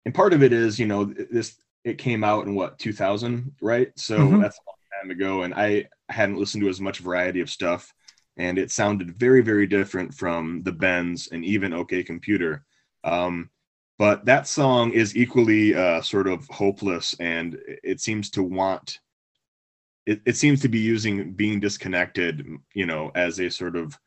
and 0.04 0.14
part 0.14 0.32
of 0.34 0.42
it 0.42 0.52
is 0.52 0.78
you 0.78 0.86
know 0.86 1.04
this 1.04 1.56
it 1.84 1.98
came 1.98 2.24
out 2.24 2.46
in 2.46 2.54
what 2.54 2.78
2000 2.78 3.52
right? 3.60 3.92
So 3.96 4.36
Mhm. 4.36 4.40
that's 4.40 4.58
a 4.58 4.62
long 4.66 5.02
time 5.02 5.10
ago 5.10 5.42
and 5.42 5.54
i 5.54 5.86
hadn't 6.10 6.38
listened 6.38 6.62
to 6.62 6.68
as 6.68 6.80
much 6.80 6.98
variety 6.98 7.40
of 7.40 7.50
stuff 7.50 7.92
and 8.36 8.58
it 8.58 8.70
sounded 8.70 9.18
very 9.18 9.42
very 9.42 9.66
different 9.66 10.14
from 10.14 10.62
the 10.62 10.72
bends 10.72 11.28
and 11.32 11.44
even 11.44 11.72
okay 11.74 12.02
computer. 12.02 12.64
Um 13.04 13.50
but 13.98 14.24
that 14.26 14.48
song 14.48 14.92
is 14.92 15.16
equally 15.16 15.74
uh 15.74 16.00
sort 16.02 16.26
of 16.28 16.46
hopeless 16.48 17.14
and 17.20 17.58
it 17.82 18.00
seems 18.00 18.30
to 18.30 18.42
want 18.42 18.98
it, 20.06 20.20
it 20.26 20.36
seems 20.36 20.60
to 20.60 20.68
be 20.68 20.78
using 20.78 21.32
being 21.32 21.60
disconnected 21.60 22.46
you 22.74 22.86
know 22.86 23.10
as 23.14 23.40
a 23.40 23.50
sort 23.50 23.76
of 23.76 23.98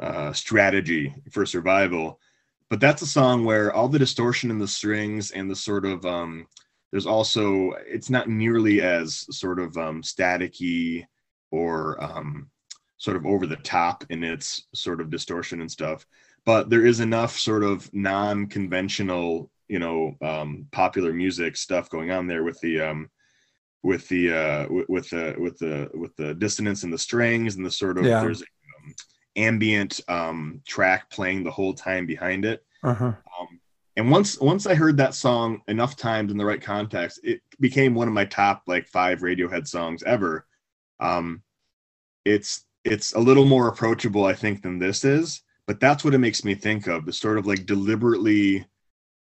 uh 0.00 0.32
strategy 0.32 1.14
for 1.32 1.46
survival. 1.46 2.20
But 2.70 2.80
that's 2.80 3.02
a 3.02 3.06
song 3.06 3.44
where 3.44 3.72
all 3.72 3.88
the 3.88 3.98
distortion 3.98 4.50
in 4.50 4.58
the 4.58 4.68
strings 4.68 5.32
and 5.32 5.50
the 5.50 5.56
sort 5.56 5.86
of 5.86 6.04
um 6.06 6.46
there's 6.96 7.04
also 7.04 7.72
it's 7.86 8.08
not 8.08 8.26
nearly 8.26 8.80
as 8.80 9.26
sort 9.30 9.60
of 9.60 9.76
um 9.76 10.00
staticky 10.00 11.04
or 11.50 12.02
um 12.02 12.50
sort 12.96 13.18
of 13.18 13.26
over 13.26 13.46
the 13.46 13.56
top 13.56 14.02
in 14.08 14.24
its 14.24 14.66
sort 14.74 15.02
of 15.02 15.10
distortion 15.10 15.60
and 15.60 15.70
stuff 15.70 16.06
but 16.46 16.70
there 16.70 16.86
is 16.86 17.00
enough 17.00 17.36
sort 17.36 17.62
of 17.62 17.92
non-conventional 17.92 19.50
you 19.68 19.78
know 19.78 20.16
um 20.22 20.66
popular 20.72 21.12
music 21.12 21.54
stuff 21.58 21.90
going 21.90 22.10
on 22.10 22.26
there 22.26 22.44
with 22.44 22.58
the 22.60 22.80
um 22.80 23.10
with 23.82 24.08
the 24.08 24.32
uh 24.32 24.66
with, 24.88 25.10
the 25.10 25.34
with 25.38 25.58
the 25.58 25.90
with 25.92 26.16
the 26.16 26.32
dissonance 26.32 26.82
and 26.82 26.90
the 26.94 26.96
strings 26.96 27.56
and 27.56 27.66
the 27.66 27.70
sort 27.70 27.98
of 27.98 28.06
Yeah. 28.06 28.22
there's 28.22 28.40
um, 28.40 28.94
ambient 29.36 30.00
um 30.08 30.62
track 30.66 31.10
playing 31.10 31.44
the 31.44 31.50
whole 31.50 31.74
time 31.74 32.06
behind 32.06 32.46
it 32.46 32.64
Uh-huh. 32.82 33.12
um, 33.38 33.60
and 33.96 34.10
once 34.10 34.38
once 34.38 34.66
I 34.66 34.74
heard 34.74 34.98
that 34.98 35.14
song 35.14 35.62
enough 35.68 35.96
times 35.96 36.30
in 36.30 36.38
the 36.38 36.44
right 36.44 36.60
context, 36.60 37.20
it 37.22 37.40
became 37.60 37.94
one 37.94 38.08
of 38.08 38.14
my 38.14 38.26
top 38.26 38.62
like 38.66 38.86
five 38.86 39.20
Radiohead 39.20 39.66
songs 39.66 40.02
ever. 40.02 40.46
Um, 41.00 41.42
it's 42.24 42.64
it's 42.84 43.14
a 43.14 43.20
little 43.20 43.46
more 43.46 43.68
approachable, 43.68 44.26
I 44.26 44.34
think, 44.34 44.62
than 44.62 44.78
this 44.78 45.04
is, 45.04 45.42
but 45.66 45.80
that's 45.80 46.04
what 46.04 46.14
it 46.14 46.18
makes 46.18 46.44
me 46.44 46.54
think 46.54 46.86
of 46.86 47.06
the 47.06 47.12
sort 47.12 47.38
of 47.38 47.46
like 47.46 47.66
deliberately 47.66 48.66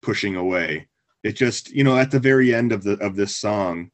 pushing 0.01 0.35
away. 0.35 0.87
It 1.23 1.33
just 1.33 1.71
you 1.71 1.83
know 1.83 1.97
at 1.97 2.09
the 2.09 2.19
very 2.19 2.55
end 2.55 2.71
of 2.71 2.83
the 2.83 2.93
of 3.03 3.15
this 3.17 3.35
song, 3.35 3.91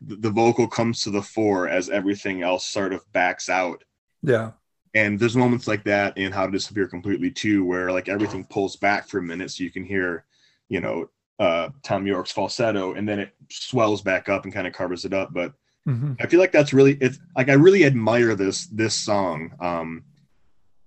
the, 0.00 0.16
the 0.16 0.30
vocal 0.30 0.66
comes 0.66 1.02
to 1.02 1.10
the 1.10 1.22
fore 1.22 1.68
as 1.68 1.90
everything 1.90 2.42
else 2.42 2.66
sort 2.66 2.94
of 2.94 3.04
backs 3.12 3.50
out 3.50 3.84
Yeah. 4.22 4.52
And 4.94 5.18
there's 5.18 5.36
moments 5.36 5.66
like 5.66 5.84
that 5.84 6.16
in 6.16 6.30
how 6.30 6.46
to 6.46 6.52
disappear 6.52 6.86
completely 6.86 7.30
too 7.30 7.64
where 7.64 7.90
like 7.90 8.08
everything 8.08 8.44
pulls 8.44 8.76
back 8.76 9.08
for 9.08 9.18
a 9.18 9.22
minute 9.22 9.50
so 9.50 9.64
you 9.64 9.70
can 9.70 9.84
hear 9.84 10.24
you 10.68 10.80
know 10.80 11.10
uh 11.40 11.68
Thom 11.82 12.06
Yorke's 12.06 12.30
falsetto 12.30 12.94
and 12.94 13.08
then 13.08 13.18
it 13.18 13.34
swells 13.50 14.02
back 14.02 14.28
up 14.28 14.44
and 14.44 14.54
kind 14.54 14.66
of 14.66 14.72
covers 14.72 15.04
it 15.04 15.12
up 15.12 15.32
but 15.32 15.52
Mhm. 15.86 16.16
i 16.18 16.26
feel 16.26 16.40
like 16.40 16.52
that's 16.52 16.72
really 16.72 16.96
it's 17.00 17.18
like 17.36 17.50
i 17.50 17.52
really 17.54 17.84
admire 17.84 18.34
this 18.34 18.66
this 18.68 18.94
song 18.94 19.52
um 19.60 20.04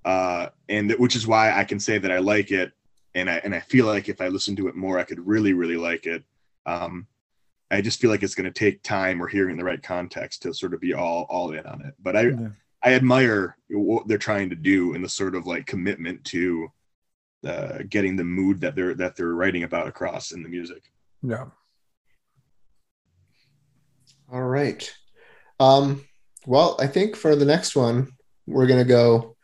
uh 0.06 0.48
and 0.70 0.92
which 0.94 1.16
is 1.16 1.28
why 1.28 1.52
i 1.52 1.64
can 1.64 1.80
say 1.80 2.00
that 2.00 2.12
i 2.12 2.18
like 2.18 2.50
it 2.50 2.72
and 3.14 3.30
i 3.30 3.36
and 3.44 3.54
i 3.54 3.60
feel 3.60 3.86
like 3.86 4.10
if 4.10 4.22
i 4.22 4.28
listen 4.28 4.56
to 4.56 4.68
it 4.70 4.76
more 4.76 4.98
i 4.98 5.04
could 5.04 5.20
really 5.20 5.54
really 5.54 5.78
like 5.78 6.08
it 6.08 6.24
um 6.66 7.06
i 7.70 7.80
just 7.80 8.00
feel 8.00 8.10
like 8.10 8.24
it's 8.24 8.34
going 8.36 8.52
to 8.52 8.60
take 8.60 8.82
time 8.82 9.22
or 9.22 9.28
hearing 9.28 9.58
the 9.58 9.64
right 9.64 9.84
context 9.84 10.42
to 10.42 10.54
sort 10.54 10.74
of 10.74 10.80
be 10.80 10.94
all 10.96 11.28
all 11.30 11.52
in 11.52 11.66
on 11.68 11.82
it 11.86 11.94
but 12.02 12.16
i 12.16 12.22
Yeah. 12.24 12.50
I 12.84 12.94
admire 12.94 13.58
what 13.70 14.08
they're 14.08 14.18
trying 14.18 14.50
to 14.50 14.56
do 14.56 14.94
and 14.94 15.04
the 15.04 15.10
sort 15.10 15.36
of 15.36 15.48
like 15.48 15.66
commitment 15.66 16.24
to 16.26 16.70
uh, 17.46 17.80
getting 17.90 18.16
the 18.16 18.24
mood 18.24 18.62
that 18.62 18.76
they're 18.76 18.96
that 18.96 19.16
they're 19.16 19.34
writing 19.34 19.64
about 19.64 19.88
across 19.88 20.32
in 20.32 20.44
the 20.44 20.50
music. 20.50 20.84
Yeah. 21.22 21.46
All 24.32 24.44
right. 24.44 24.92
Um, 25.60 26.04
well, 26.46 26.78
I 26.80 26.88
think 26.88 27.16
for 27.16 27.36
the 27.36 27.46
next 27.46 27.76
one, 27.76 28.12
we're 28.46 28.68
gonna 28.68 28.86
go. 28.86 29.36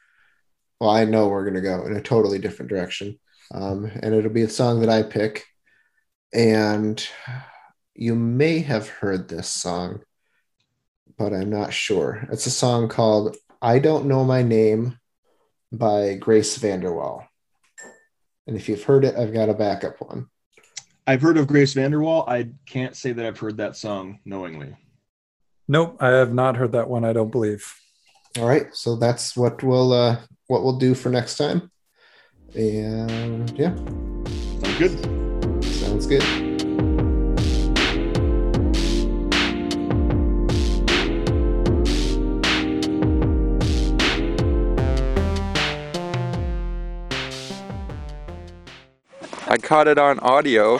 Well, 0.80 0.90
I 0.90 1.06
know 1.06 1.28
we're 1.28 1.46
gonna 1.46 1.62
go 1.62 1.86
in 1.86 1.96
a 1.96 2.02
totally 2.02 2.40
different 2.40 2.70
direction, 2.70 3.20
um, 3.54 3.86
and 3.86 4.14
it'll 4.14 4.32
be 4.32 4.44
a 4.44 4.50
song 4.50 4.82
that 4.82 4.90
I 4.90 5.04
pick. 5.04 5.46
And 6.34 7.06
you 7.96 8.16
may 8.16 8.60
have 8.60 8.90
heard 8.90 9.30
this 9.30 9.48
song, 9.48 10.02
but 11.18 11.34
I'm 11.34 11.50
not 11.50 11.74
sure. 11.74 12.28
It's 12.32 12.46
a 12.46 12.52
song 12.52 12.90
called 12.90 13.36
"I 13.62 13.80
Don't 13.80 14.06
Know 14.06 14.24
My 14.24 14.42
Name" 14.44 14.98
by 15.72 16.16
Grace 16.16 16.58
VanderWaal. 16.58 17.26
And 18.48 18.58
if 18.58 18.68
you've 18.68 18.84
heard 18.84 19.06
it, 19.06 19.16
I've 19.16 19.34
got 19.34 19.50
a 19.50 19.54
backup 19.54 20.02
one. 20.02 20.28
I've 21.08 21.22
heard 21.22 21.38
of 21.38 21.48
Grace 21.48 21.74
VanderWaal. 21.74 22.28
I 22.28 22.50
can't 22.66 22.96
say 22.96 23.12
that 23.14 23.26
I've 23.26 23.40
heard 23.40 23.58
that 23.58 23.76
song 23.76 24.20
knowingly. 24.26 24.76
Nope. 25.68 25.98
I 26.02 26.10
have 26.10 26.34
not 26.34 26.58
heard 26.58 26.74
that 26.74 26.90
one. 26.90 27.06
I 27.06 27.14
don't 27.14 27.32
believe. 27.32 27.74
All 28.38 28.48
right, 28.48 28.68
so 28.74 28.96
that's 28.96 29.38
what 29.38 29.62
we'll 29.64 29.94
uh, 29.94 30.18
what 30.48 30.64
we'll 30.64 30.78
do 30.78 30.96
for 30.96 31.10
next 31.10 31.38
time. 31.38 31.72
And 32.56 33.50
yeah, 33.58 33.76
Sounds 33.76 34.78
good. 34.80 35.64
sounds 35.64 36.08
good. 36.08 36.53
I 49.54 49.58
caught 49.58 49.88
it 49.88 50.00
on 50.00 50.18
audio. 50.22 50.80